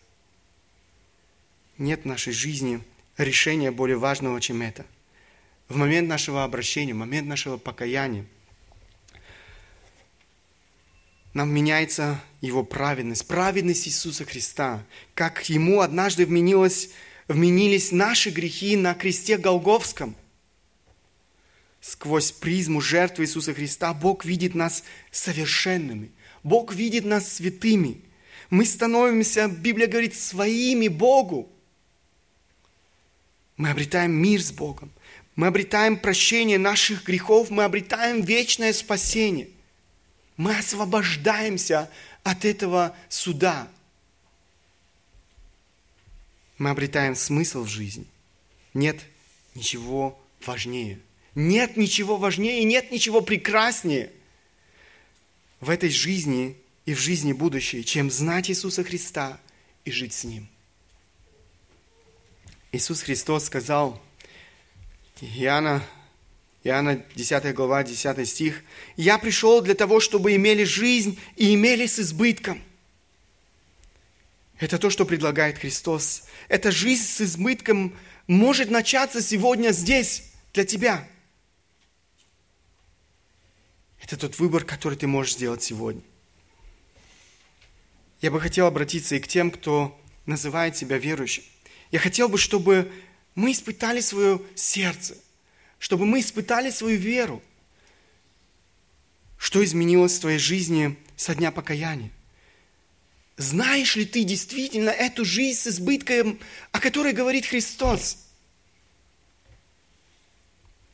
Нет 1.76 2.02
в 2.02 2.04
нашей 2.04 2.32
жизни 2.32 2.80
решения 3.18 3.72
более 3.72 3.96
важного, 3.96 4.40
чем 4.40 4.62
это. 4.62 4.86
В 5.68 5.76
момент 5.76 6.08
нашего 6.08 6.44
обращения, 6.44 6.94
в 6.94 6.98
момент 6.98 7.26
нашего 7.26 7.56
покаяния, 7.56 8.24
нам 11.34 11.52
меняется 11.52 12.22
Его 12.40 12.62
праведность, 12.62 13.26
праведность 13.26 13.88
Иисуса 13.88 14.24
Христа, 14.24 14.84
как 15.16 15.48
Ему 15.48 15.80
однажды 15.80 16.24
вменилось, 16.26 16.90
вменились 17.28 17.92
наши 17.92 18.30
грехи 18.30 18.76
на 18.76 18.94
кресте 18.94 19.36
Голговском– 19.38 20.16
сквозь 21.82 22.30
призму 22.30 22.80
жертвы 22.80 23.24
Иисуса 23.24 23.52
Христа 23.52 23.92
Бог 23.92 24.24
видит 24.24 24.54
нас 24.54 24.84
совершенными. 25.10 26.12
Бог 26.42 26.72
видит 26.72 27.04
нас 27.04 27.34
святыми. 27.34 28.00
Мы 28.48 28.64
становимся, 28.64 29.48
Библия 29.48 29.88
говорит, 29.88 30.14
своими 30.14 30.88
Богу. 30.88 31.50
Мы 33.56 33.70
обретаем 33.70 34.12
мир 34.12 34.40
с 34.40 34.52
Богом. 34.52 34.90
Мы 35.34 35.48
обретаем 35.48 35.98
прощение 35.98 36.58
наших 36.58 37.04
грехов. 37.04 37.50
Мы 37.50 37.64
обретаем 37.64 38.22
вечное 38.22 38.72
спасение. 38.72 39.48
Мы 40.36 40.56
освобождаемся 40.56 41.90
от 42.22 42.44
этого 42.44 42.94
суда. 43.08 43.68
Мы 46.62 46.70
обретаем 46.70 47.14
смысл 47.14 47.64
в 47.64 47.68
жизни. 47.68 48.06
Нет 48.72 48.98
ничего 49.54 50.18
важнее– 50.46 50.98
нет 51.34 51.76
ничего 51.76 52.16
важнее, 52.16 52.62
нет 52.64 52.90
ничего 52.90 53.20
прекраснее 53.20 54.12
в 55.60 55.70
этой 55.70 55.88
жизни 55.88 56.56
и 56.84 56.94
в 56.94 57.00
жизни 57.00 57.32
будущей, 57.32 57.84
чем 57.84 58.10
знать 58.10 58.50
Иисуса 58.50 58.84
Христа 58.84 59.40
и 59.84 59.90
жить 59.90 60.12
с 60.12 60.24
Ним. 60.24 60.48
Иисус 62.70 63.02
Христос 63.02 63.44
сказал, 63.44 64.00
Иоанна, 65.20 65.82
Иоанна 66.64 67.02
10 67.14 67.54
глава, 67.54 67.82
10 67.82 68.28
стих, 68.28 68.62
«Я 68.96 69.18
пришел 69.18 69.62
для 69.62 69.74
того, 69.74 70.00
чтобы 70.00 70.34
имели 70.34 70.64
жизнь 70.64 71.18
и 71.36 71.54
имели 71.54 71.86
с 71.86 71.98
избытком». 71.98 72.62
Это 74.62 74.78
то, 74.78 74.90
что 74.90 75.04
предлагает 75.04 75.58
Христос. 75.58 76.24
Эта 76.48 76.70
жизнь 76.70 77.04
с 77.04 77.20
избытком 77.20 77.96
может 78.26 78.70
начаться 78.70 79.20
сегодня 79.20 79.72
здесь, 79.72 80.32
для 80.52 80.64
тебя– 80.64 81.06
это 84.02 84.16
тот 84.16 84.38
выбор, 84.38 84.64
который 84.64 84.98
ты 84.98 85.06
можешь 85.06 85.34
сделать 85.34 85.62
сегодня. 85.62 86.02
Я 88.20 88.30
бы 88.30 88.40
хотел 88.40 88.66
обратиться 88.66 89.14
и 89.14 89.20
к 89.20 89.28
тем, 89.28 89.50
кто 89.50 89.98
называет 90.26 90.76
себя 90.76 90.98
верующим. 90.98 91.44
Я 91.90 91.98
хотел 91.98 92.28
бы, 92.28 92.36
чтобы 92.36 92.92
мы 93.34 93.52
испытали 93.52 94.00
свое 94.00 94.42
сердце, 94.54 95.16
чтобы 95.78 96.04
мы 96.04 96.20
испытали 96.20 96.70
свою 96.70 96.98
веру. 96.98 97.42
Что 99.38 99.64
изменилось 99.64 100.18
в 100.18 100.20
твоей 100.20 100.38
жизни 100.38 100.96
со 101.16 101.34
дня 101.34 101.50
покаяния? 101.50 102.10
Знаешь 103.36 103.96
ли 103.96 104.04
ты 104.04 104.24
действительно 104.24 104.90
эту 104.90 105.24
жизнь 105.24 105.58
с 105.58 105.66
избытком, 105.66 106.38
о 106.70 106.80
которой 106.80 107.12
говорит 107.12 107.46
Христос? 107.46 108.18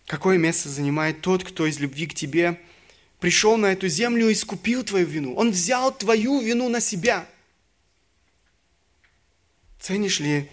Какое 0.06 0.38
место 0.38 0.68
занимает 0.68 1.20
тот, 1.20 1.44
кто 1.44 1.66
из 1.66 1.78
любви 1.80 2.06
к 2.06 2.14
тебе 2.14 2.58
пришел 3.20 3.56
на 3.56 3.72
эту 3.72 3.88
землю 3.88 4.28
и 4.28 4.32
искупил 4.32 4.84
твою 4.84 5.06
вину. 5.06 5.34
Он 5.34 5.50
взял 5.50 5.96
твою 5.96 6.40
вину 6.40 6.68
на 6.68 6.80
себя. 6.80 7.28
Ценишь 9.80 10.20
ли 10.20 10.48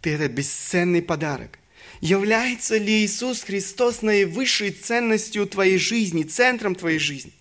ты 0.00 0.10
этот 0.10 0.32
бесценный 0.32 1.02
подарок? 1.02 1.58
Является 2.00 2.76
ли 2.76 3.04
Иисус 3.04 3.42
Христос 3.42 4.02
наивысшей 4.02 4.70
ценностью 4.70 5.46
твоей 5.46 5.78
жизни, 5.78 6.22
центром 6.22 6.74
твоей 6.74 6.98
жизни? 6.98 7.32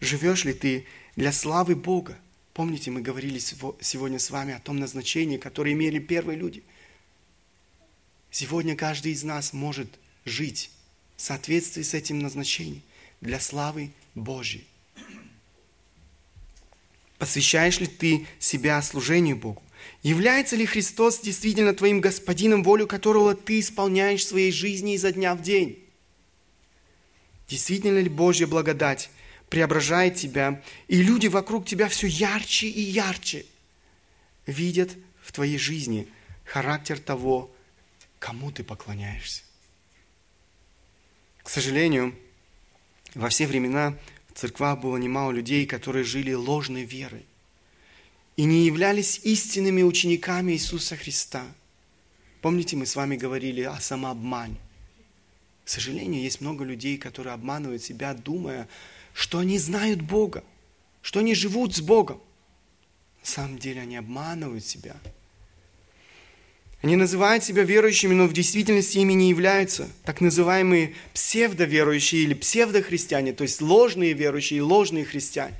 Живешь 0.00 0.44
ли 0.44 0.52
ты 0.52 0.86
для 1.14 1.32
славы 1.32 1.74
Бога? 1.74 2.18
Помните, 2.56 2.90
мы 2.90 3.02
говорили 3.02 3.38
сегодня 3.38 4.18
с 4.18 4.30
вами 4.30 4.54
о 4.54 4.60
том 4.60 4.78
назначении, 4.78 5.36
которое 5.36 5.74
имели 5.74 5.98
первые 5.98 6.38
люди. 6.38 6.62
Сегодня 8.30 8.74
каждый 8.74 9.12
из 9.12 9.24
нас 9.24 9.52
может 9.52 9.90
жить 10.24 10.70
в 11.18 11.20
соответствии 11.20 11.82
с 11.82 11.92
этим 11.92 12.18
назначением 12.18 12.80
для 13.20 13.40
славы 13.40 13.90
Божьей. 14.14 14.66
Посвящаешь 17.18 17.78
ли 17.78 17.88
ты 17.88 18.26
себя 18.38 18.80
служению 18.80 19.36
Богу? 19.36 19.62
Является 20.02 20.56
ли 20.56 20.64
Христос 20.64 21.20
действительно 21.20 21.74
твоим 21.74 22.00
господином, 22.00 22.62
волю 22.62 22.86
которого 22.86 23.34
ты 23.34 23.60
исполняешь 23.60 24.24
в 24.24 24.28
своей 24.28 24.50
жизни 24.50 24.94
изо 24.94 25.12
дня 25.12 25.34
в 25.34 25.42
день? 25.42 25.84
Действительно 27.48 27.98
ли 27.98 28.08
Божья 28.08 28.46
благодать 28.46 29.10
преображает 29.48 30.16
тебя, 30.16 30.62
и 30.88 31.02
люди 31.02 31.28
вокруг 31.28 31.66
тебя 31.66 31.88
все 31.88 32.06
ярче 32.06 32.68
и 32.68 32.80
ярче 32.80 33.46
видят 34.46 34.90
в 35.22 35.32
твоей 35.32 35.58
жизни 35.58 36.08
характер 36.44 36.98
того, 36.98 37.50
кому 38.18 38.50
ты 38.50 38.64
поклоняешься? 38.64 39.42
К 41.42 41.48
сожалению, 41.48 42.14
во 43.14 43.28
все 43.28 43.46
времена 43.46 43.96
в 44.28 44.38
церквах 44.38 44.80
было 44.80 44.96
немало 44.96 45.30
людей, 45.30 45.64
которые 45.64 46.04
жили 46.04 46.32
ложной 46.32 46.84
верой 46.84 47.24
и 48.36 48.44
не 48.44 48.66
являлись 48.66 49.20
истинными 49.24 49.82
учениками 49.82 50.52
Иисуса 50.52 50.96
Христа. 50.96 51.44
Помните, 52.42 52.76
мы 52.76 52.84
с 52.84 52.94
вами 52.94 53.16
говорили 53.16 53.62
о 53.62 53.80
самообмане. 53.80 54.56
К 55.64 55.68
сожалению, 55.68 56.22
есть 56.22 56.40
много 56.40 56.64
людей, 56.64 56.98
которые 56.98 57.32
обманывают 57.32 57.82
себя, 57.82 58.14
думая, 58.14 58.68
что 59.16 59.38
они 59.38 59.58
знают 59.58 60.02
Бога, 60.02 60.44
что 61.00 61.20
они 61.20 61.34
живут 61.34 61.74
с 61.74 61.80
Богом. 61.80 62.20
На 63.22 63.26
самом 63.26 63.58
деле 63.58 63.80
они 63.80 63.96
обманывают 63.96 64.64
себя– 64.64 64.94
они 66.82 66.94
называют 66.94 67.42
себя 67.42 67.64
верующими, 67.64 68.14
но 68.14 68.26
в 68.26 68.32
действительности 68.32 68.98
ими 68.98 69.12
не 69.14 69.30
являются. 69.30 69.88
Так 70.04 70.20
называемые 70.20 70.94
псевдоверующие 71.14 72.22
или 72.22 72.34
псевдохристиане, 72.34 73.32
то 73.32 73.42
есть 73.42 73.60
ложные 73.60 74.12
верующие 74.12 74.58
и 74.58 74.62
ложные 74.62 75.04
христиане. 75.04 75.58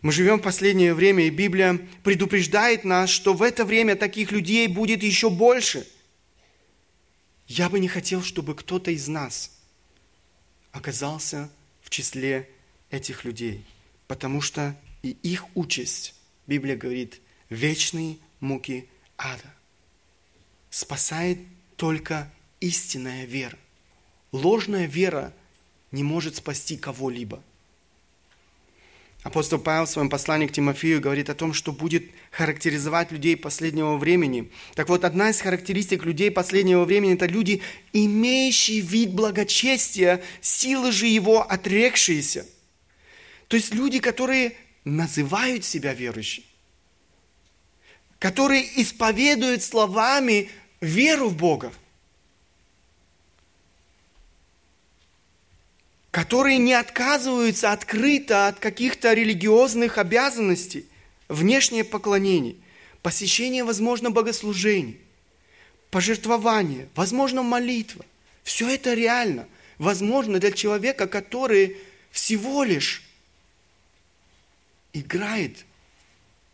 Мы 0.00 0.10
живем 0.10 0.38
в 0.38 0.42
последнее 0.42 0.92
время, 0.92 1.26
и 1.26 1.30
Библия 1.30 1.78
предупреждает 2.02 2.82
нас, 2.82 3.10
что 3.10 3.32
в 3.32 3.42
это 3.42 3.64
время 3.64 3.94
таких 3.94 4.32
людей 4.32 4.66
будет 4.66 5.04
еще 5.04 5.30
больше. 5.30 5.86
Я 7.46 7.68
бы 7.68 7.78
не 7.78 7.86
хотел, 7.86 8.22
чтобы 8.22 8.56
кто-то 8.56 8.90
из 8.90 9.06
нас 9.06 9.52
оказался 10.72 11.48
в 11.90 11.92
числе 11.92 12.48
этих 12.90 13.24
людей, 13.24 13.64
потому 14.06 14.40
что 14.40 14.78
и 15.02 15.10
их 15.10 15.44
участь, 15.56 16.14
Библия 16.46 16.76
говорит, 16.76 17.20
вечные 17.48 18.18
муки 18.38 18.88
ада 19.18 19.52
спасает 20.70 21.40
только 21.74 22.32
истинная 22.60 23.24
вера. 23.24 23.58
Ложная 24.30 24.86
вера 24.86 25.34
не 25.90 26.04
может 26.04 26.36
спасти 26.36 26.76
кого-либо. 26.76 27.42
Апостол 29.22 29.58
Павел 29.58 29.84
в 29.84 29.90
своем 29.90 30.08
послании 30.08 30.46
к 30.46 30.52
Тимофею 30.52 31.00
говорит 31.00 31.28
о 31.28 31.34
том, 31.34 31.52
что 31.52 31.72
будет 31.72 32.04
характеризовать 32.30 33.12
людей 33.12 33.36
последнего 33.36 33.98
времени. 33.98 34.50
Так 34.74 34.88
вот, 34.88 35.04
одна 35.04 35.28
из 35.28 35.40
характеристик 35.42 36.04
людей 36.04 36.30
последнего 36.30 36.84
времени– 36.84 37.12
это 37.14 37.26
люди, 37.26 37.60
имеющие 37.92 38.80
вид 38.80 39.12
благочестия, 39.12 40.22
силы 40.40 40.90
же 40.90 41.06
его 41.06 41.42
отрекшиеся. 41.42 42.46
То 43.48 43.56
есть 43.56 43.74
люди, 43.74 43.98
которые 43.98 44.56
называют 44.84 45.66
себя 45.66 45.92
верующими, 45.92 46.46
которые 48.18 48.64
исповедуют 48.80 49.62
словами 49.62 50.48
веру 50.80 51.28
в 51.28 51.36
Бога, 51.36 51.72
которые 56.10 56.58
не 56.58 56.72
отказываются 56.72 57.72
открыто 57.72 58.48
от 58.48 58.58
каких-то 58.58 59.12
религиозных 59.12 59.98
обязанностей, 59.98 60.86
внешнее 61.28 61.84
поклонение, 61.84 62.56
посещение, 63.02 63.62
возможно, 63.62 64.10
богослужений, 64.10 64.98
пожертвование, 65.90 66.88
возможно, 66.94 67.42
молитва. 67.42 68.04
Все 68.42 68.68
это 68.68 68.94
реально, 68.94 69.46
возможно 69.78 70.40
для 70.40 70.50
человека, 70.50 71.06
который 71.06 71.76
всего 72.10 72.64
лишь 72.64 73.02
играет 74.92 75.64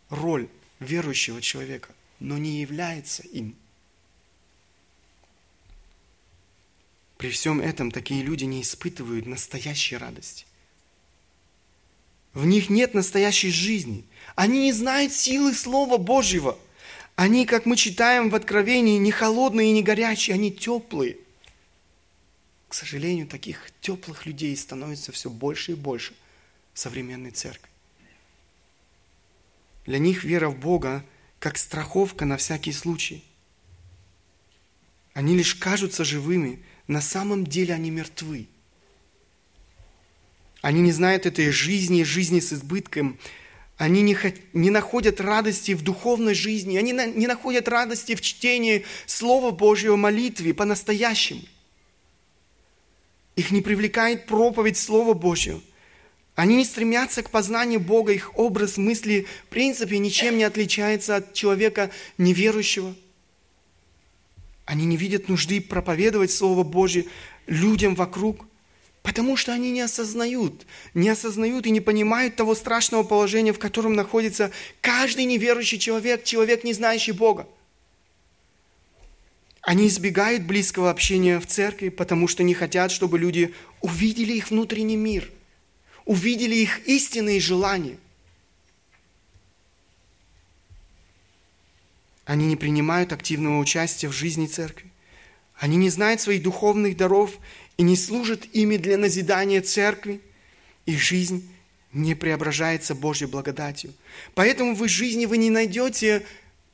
роль 0.09 0.47
верующего 0.79 1.41
человека, 1.41 1.89
но 2.19 2.37
не 2.37 2.61
является 2.61 3.23
им. 3.23 3.55
При 7.17 7.29
всем 7.29 7.59
этом 7.59 7.91
такие 7.91 8.21
люди 8.21 8.43
не 8.43 8.61
испытывают 8.61 9.25
настоящей 9.25 9.97
радости. 9.97 10.45
В 12.33 12.45
них 12.45 12.69
нет 12.69 12.93
настоящей 12.93 13.49
жизни. 13.49 14.05
Они 14.35 14.61
не 14.63 14.73
знают 14.73 15.11
силы 15.11 15.53
Слова 15.55 15.97
Божьего. 15.97 16.57
Они, 17.15 17.47
как 17.47 17.65
мы 17.65 17.75
читаем 17.75 18.29
в 18.29 18.35
Откровении, 18.35 18.99
не 18.99 19.11
холодные 19.11 19.69
и 19.69 19.73
не 19.73 19.81
горячие, 19.81 20.35
они 20.35 20.51
теплые. 20.51 21.17
К 22.67 22.75
сожалению, 22.75 23.25
таких 23.25 23.71
теплых 23.81 24.27
людей 24.27 24.55
становится 24.55 25.11
все 25.11 25.31
больше 25.31 25.71
и 25.71 25.75
больше 25.75 26.13
в 26.73 26.79
современной 26.79 27.31
церкви. 27.31 27.71
Для 29.87 29.97
них 29.97 30.23
вера 30.23 30.49
в 30.49 30.59
Бога 30.59 31.03
как 31.39 31.57
страховка 31.57 32.25
на 32.25 32.37
всякий 32.37 32.73
случай. 32.73 33.23
Они 35.13 35.35
лишь 35.35 35.55
кажутся 35.55 36.03
живыми, 36.03 36.61
на 36.87 37.01
самом 37.01 37.45
деле 37.45 37.73
они 37.73 37.91
мертвы. 37.91 38.47
Они 40.61 40.81
не 40.81 40.91
знают 40.91 41.25
этой 41.25 41.51
жизни, 41.51 42.03
жизни 42.03 42.39
с 42.39 42.53
избытком. 42.53 43.19
Они 43.77 44.01
не, 44.01 44.17
не 44.53 44.69
находят 44.69 45.21
радости 45.21 45.73
в 45.73 45.83
духовной 45.83 46.33
жизни. 46.33 46.77
Они 46.77 46.93
на, 46.93 47.05
не 47.05 47.27
находят 47.27 47.67
радости 47.67 48.15
в 48.15 48.21
чтении 48.21 48.85
Слова 49.05 49.51
Божьего 49.51 49.97
молитве 49.97 50.53
по-настоящему. 50.53 51.41
Их 53.35 53.51
не 53.51 53.61
привлекает 53.61 54.25
проповедь 54.25 54.77
Слова 54.77 55.13
Божьего. 55.13 55.61
Они 56.35 56.55
не 56.55 56.65
стремятся 56.65 57.21
к 57.21 57.29
познанию 57.29 57.79
Бога. 57.79 58.13
Их 58.13 58.37
образ 58.37 58.77
мысли 58.77 59.27
в 59.45 59.49
принципе 59.49 59.99
ничем 59.99 60.37
не 60.37 60.43
отличается 60.43 61.17
от 61.17 61.33
человека 61.33 61.91
неверующего– 62.17 62.95
они 64.67 64.85
не 64.85 64.97
видят 64.97 65.29
нужды 65.29 65.61
проповедовать 65.61 66.29
Слово 66.29 66.63
Божье 66.63 67.05
людям 67.47 67.95
вокруг, 67.95 68.45
потому 69.01 69.37
что 69.37 69.53
они 69.53 69.71
не 69.71 69.79
осознают, 69.79 70.65
не 70.93 71.07
осознают 71.07 71.65
и 71.65 71.71
не 71.71 71.79
понимают 71.79 72.35
того 72.35 72.53
страшного 72.53 73.03
положения, 73.03 73.53
в 73.53 73.59
котором 73.59 73.93
находится 73.93 74.51
каждый 74.81 75.23
неверующий 75.23 75.79
человек, 75.79 76.25
человек, 76.25 76.65
не 76.65 76.73
знающий 76.73 77.13
Бога. 77.13 77.47
Они 79.61 79.87
избегают 79.87 80.43
близкого 80.43 80.91
общения 80.91 81.39
в 81.39 81.47
церкви, 81.47 81.87
потому 81.87 82.27
что 82.27 82.43
не 82.43 82.53
хотят, 82.53 82.91
чтобы 82.91 83.17
люди 83.17 83.53
увидели 83.79 84.33
их 84.33 84.49
внутренний 84.49 84.97
мир, 84.97 85.31
увидели 86.03 86.55
их 86.55 86.85
истинные 86.85 87.39
желания– 87.39 87.97
Они 92.27 92.45
не 92.45 92.57
принимают 92.57 93.13
активного 93.13 93.57
участия 93.57 94.09
в 94.09 94.11
жизни 94.11 94.47
церкви. 94.47 94.91
Они 95.55 95.77
не 95.77 95.89
знают 95.89 96.19
своих 96.19 96.43
духовных 96.43 96.97
даров 96.97 97.39
и 97.77 97.83
не 97.83 97.95
служат 97.95 98.45
ими 98.51 98.75
для 98.75 98.97
назидания 98.97 99.61
церкви. 99.61 100.19
Их 100.85 101.01
жизнь 101.01 101.49
не 101.93 102.15
преображается 102.15 102.95
Божьей 102.95 103.27
благодатью. 103.27 103.93
Поэтому 104.35 104.75
в 104.75 104.83
их 104.83 104.89
жизни 104.89 105.25
вы 105.25 105.37
не 105.37 105.49
найдете 105.49 106.25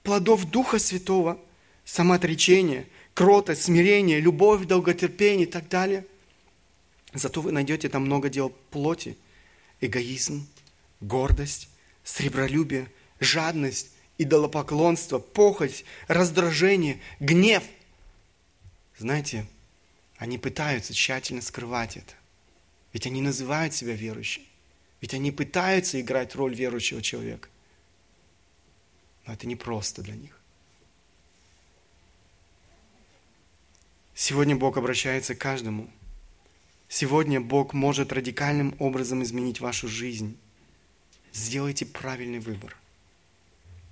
плодов 0.02 0.46
Духа 0.50 0.80
Святого, 0.80 1.40
самоотречения, 1.86 2.88
кротость, 3.14 3.62
смирение, 3.62 4.20
любовь, 4.20 4.66
долготерпение 4.66 5.46
и 5.46 5.50
так 5.50 5.70
далее. 5.70 6.04
Зато 7.14 7.42
вы 7.42 7.52
найдете 7.52 7.90
там 7.90 8.06
много 8.06 8.28
дел 8.28 8.50
плоти, 8.72 9.16
эгоизм, 9.82 10.48
гордость, 11.00 11.70
сребролюбие, 12.04 12.88
жадность, 13.20 13.93
идолопоклонство, 14.18 15.20
похоть, 15.20 15.86
раздражение, 16.08 17.02
гнев. 17.20 17.64
Знаете, 18.98 19.46
они 20.18 20.38
пытаются 20.38 20.94
тщательно 20.94 21.42
скрывать 21.42 21.98
это. 21.98 22.14
Ведь 22.94 23.08
они 23.08 23.22
называют 23.22 23.74
себя 23.74 23.94
верующими. 23.94 24.46
Ведь 25.02 25.14
они 25.14 25.32
пытаются 25.32 26.00
играть 26.00 26.36
роль 26.36 26.54
верующего 26.56 27.02
человека. 27.02 27.50
Но 29.26 29.34
это 29.34 29.48
не 29.48 29.56
просто 29.56 30.02
для 30.02 30.16
них. 30.16 30.40
Сегодня 34.16 34.56
Бог 34.56 34.78
обращается 34.78 35.34
к 35.34 35.40
каждому. 35.40 35.90
Сегодня 36.88 37.42
Бог 37.42 37.74
может 37.74 38.14
радикальным 38.14 38.76
образом 38.78 39.24
изменить 39.24 39.60
вашу 39.60 39.88
жизнь. 39.88 40.38
Сделайте 41.34 41.86
правильный 41.86 42.40
выбор. 42.40 42.78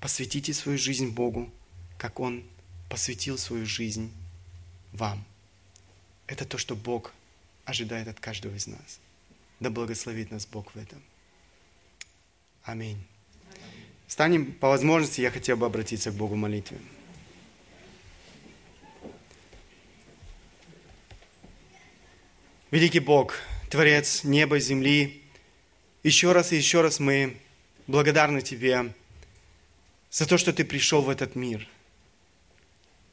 Посвятите 0.01 0.51
свою 0.53 0.79
жизнь 0.79 1.09
Богу, 1.09 1.49
как 1.99 2.19
Он 2.19 2.43
посвятил 2.89 3.37
свою 3.37 3.67
жизнь 3.67 4.11
вам. 4.91 5.23
Это 6.25 6.43
то, 6.43 6.57
что 6.57 6.75
Бог 6.75 7.13
ожидает 7.65 8.07
от 8.07 8.19
каждого 8.19 8.55
из 8.55 8.65
нас. 8.65 8.99
Да 9.59 9.69
благословит 9.69 10.31
нас 10.31 10.47
Бог 10.47 10.73
в 10.73 10.77
этом. 10.77 11.01
Аминь. 12.63 12.97
Станем, 14.07 14.53
по 14.53 14.69
возможности, 14.69 15.21
я 15.21 15.29
хотел 15.29 15.55
бы 15.55 15.67
обратиться 15.67 16.11
к 16.11 16.15
Богу 16.15 16.33
в 16.33 16.37
молитве. 16.37 16.79
Великий 22.71 22.99
Бог, 22.99 23.35
Творец 23.69 24.23
неба 24.23 24.57
и 24.57 24.61
земли, 24.61 25.21
еще 26.03 26.31
раз 26.31 26.53
и 26.53 26.57
еще 26.57 26.81
раз 26.81 26.99
мы 26.99 27.37
благодарны 27.85 28.41
Тебе 28.41 28.93
за 30.11 30.27
то, 30.27 30.37
что 30.37 30.53
Ты 30.53 30.65
пришел 30.65 31.01
в 31.01 31.09
этот 31.09 31.35
мир, 31.35 31.67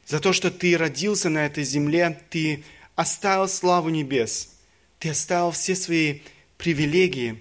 за 0.07 0.21
то, 0.21 0.33
что 0.33 0.51
Ты 0.51 0.77
родился 0.77 1.31
на 1.31 1.47
этой 1.47 1.65
земле, 1.65 2.21
Ты 2.29 2.65
оставил 2.97 3.49
славу 3.49 3.89
небес, 3.89 4.55
Ты 4.99 5.11
оставил 5.11 5.53
все 5.53 5.77
свои 5.77 6.21
привилегии, 6.59 7.41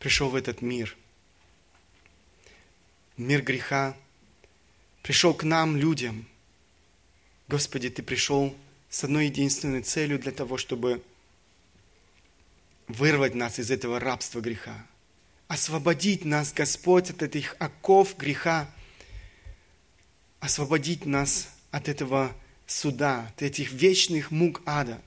пришел 0.00 0.28
в 0.28 0.34
этот 0.34 0.60
мир, 0.60 0.96
мир 3.16 3.42
греха, 3.42 3.96
пришел 5.02 5.32
к 5.32 5.44
нам, 5.44 5.76
людям. 5.76 6.26
Господи, 7.46 7.88
Ты 7.88 8.02
пришел 8.02 8.54
с 8.90 9.04
одной 9.04 9.26
единственной 9.26 9.82
целью 9.82 10.18
для 10.18 10.32
того, 10.32 10.56
чтобы 10.56 11.02
вырвать 12.88 13.34
нас 13.34 13.58
из 13.58 13.70
этого 13.70 14.00
рабства 14.00 14.40
греха, 14.40 14.86
освободить 15.54 16.24
нас, 16.24 16.52
Господь, 16.52 17.10
от 17.10 17.22
этих 17.22 17.54
оков 17.60 18.16
греха, 18.18 18.68
освободить 20.40 21.06
нас 21.06 21.48
от 21.70 21.88
этого 21.88 22.32
суда, 22.66 23.28
от 23.28 23.42
этих 23.42 23.72
вечных 23.72 24.32
мук 24.32 24.62
ада. 24.66 25.00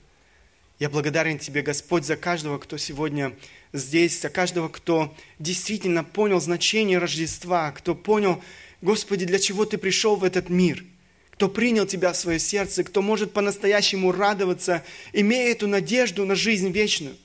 Я 0.78 0.88
благодарен 0.88 1.38
Тебе, 1.38 1.60
Господь, 1.60 2.06
за 2.06 2.16
каждого, 2.16 2.56
кто 2.58 2.78
сегодня 2.78 3.36
здесь, 3.74 4.18
за 4.20 4.30
каждого, 4.30 4.70
кто 4.70 5.14
действительно 5.38 6.02
понял 6.02 6.40
значение 6.40 6.96
Рождества, 6.96 7.70
кто 7.72 7.94
понял, 7.94 8.42
Господи, 8.80 9.26
для 9.26 9.38
чего 9.38 9.66
Ты 9.66 9.76
пришел 9.76 10.16
в 10.16 10.24
этот 10.24 10.48
мир, 10.48 10.82
кто 11.30 11.50
принял 11.50 11.84
Тебя 11.84 12.14
в 12.14 12.16
свое 12.16 12.38
сердце, 12.38 12.84
кто 12.84 13.02
может 13.02 13.34
по-настоящему 13.34 14.12
радоваться, 14.12 14.82
имея 15.12 15.52
эту 15.52 15.66
надежду 15.68 16.24
на 16.24 16.34
жизнь 16.34 16.70
вечную, 16.70 17.18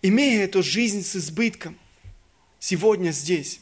имея 0.00 0.44
эту 0.44 0.62
жизнь 0.62 1.02
с 1.02 1.16
избытком, 1.16 1.76
сегодня 2.58 3.10
здесь. 3.10 3.60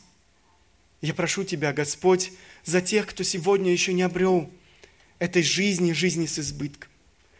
Я 1.01 1.15
прошу 1.15 1.45
Тебя, 1.45 1.73
Господь, 1.73 2.33
за 2.65 2.81
тех, 2.81 3.07
кто 3.07 3.23
сегодня 3.23 3.71
еще 3.71 3.93
не 3.93 4.03
обрел 4.03 4.51
этой 5.19 5.43
жизни, 5.43 5.93
жизни 5.93 6.27
с 6.27 6.39
избытком. 6.39 6.91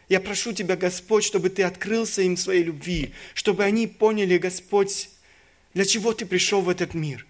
Я 0.07 0.19
прошу 0.19 0.53
Тебя, 0.53 0.75
Господь, 0.75 1.23
чтобы 1.23 1.49
Ты 1.49 1.63
открылся 1.63 2.21
им 2.21 2.37
своей 2.37 2.63
любви, 2.63 3.13
чтобы 3.33 3.63
они 3.63 3.87
поняли, 3.87 4.37
Господь, 4.37 5.09
для 5.73 5.85
чего 5.85 6.13
Ты 6.13 6.25
пришел 6.25 6.61
в 6.61 6.69
этот 6.69 6.93
мир. 6.93 7.25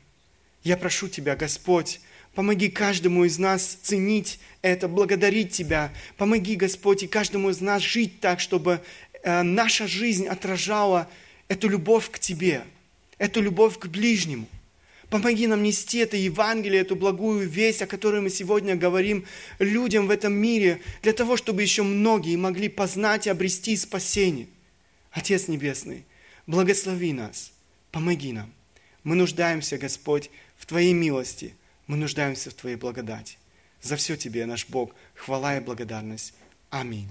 Я 0.64 0.76
прошу 0.78 1.08
Тебя, 1.08 1.36
Господь, 1.36 2.02
помоги 2.34 2.70
каждому 2.70 3.24
из 3.24 3.38
нас 3.38 3.78
ценить 3.82 4.40
это, 4.62 4.88
благодарить 4.88 5.52
Тебя. 5.52 5.94
Помоги, 6.18 6.56
Господь, 6.56 7.04
и 7.04 7.08
каждому 7.08 7.50
из 7.50 7.62
нас 7.62 7.82
жить 7.82 8.20
так, 8.20 8.40
чтобы 8.42 8.82
э, 9.24 9.42
наша 9.42 9.88
жизнь 9.88 10.28
отражала 10.28 11.10
эту 11.48 11.70
любовь 11.70 12.10
к 12.12 12.20
Тебе, 12.20 12.64
эту 13.18 13.42
любовь 13.42 13.78
к 13.80 13.88
ближнему. 13.88 14.48
Помоги 15.10 15.48
нам 15.48 15.62
нести 15.62 16.00
это 16.00 16.18
Евангелие, 16.18 16.82
эту 16.82 16.96
благую 16.96 17.48
весть, 17.48 17.82
о 17.82 17.88
которой 17.88 18.22
мы 18.22 18.30
сегодня 18.30 18.76
говорим 18.76 19.26
людям 19.60 20.08
в 20.08 20.12
этом 20.12 20.34
мире, 20.34 20.82
для 21.04 21.14
того, 21.14 21.38
чтобы 21.38 21.62
еще 21.62 21.84
многие 21.84 22.36
могли 22.36 22.70
познать 22.70 23.28
и 23.28 23.30
обрести 23.30 23.78
спасение. 23.78 24.48
Отец 25.12 25.48
Небесный, 25.48 26.06
благослови 26.48 27.14
нас, 27.14 27.52
помоги 27.92 28.34
нам. 28.34 28.52
Мы 29.04 29.16
нуждаемся, 29.16 29.78
Господь, 29.78 30.32
в 30.58 30.66
Твоей 30.66 30.94
милости, 30.94 31.54
мы 31.88 31.98
нуждаемся 31.98 32.50
в 32.50 32.56
Твоей 32.56 32.76
благодати. 32.76 33.38
За 33.82 33.96
все 33.96 34.18
Тебе, 34.18 34.46
наш 34.48 34.68
Бог, 34.68 34.96
хвала 35.14 35.58
и 35.58 35.60
благодарность. 35.60 36.34
Аминь. 36.72 37.10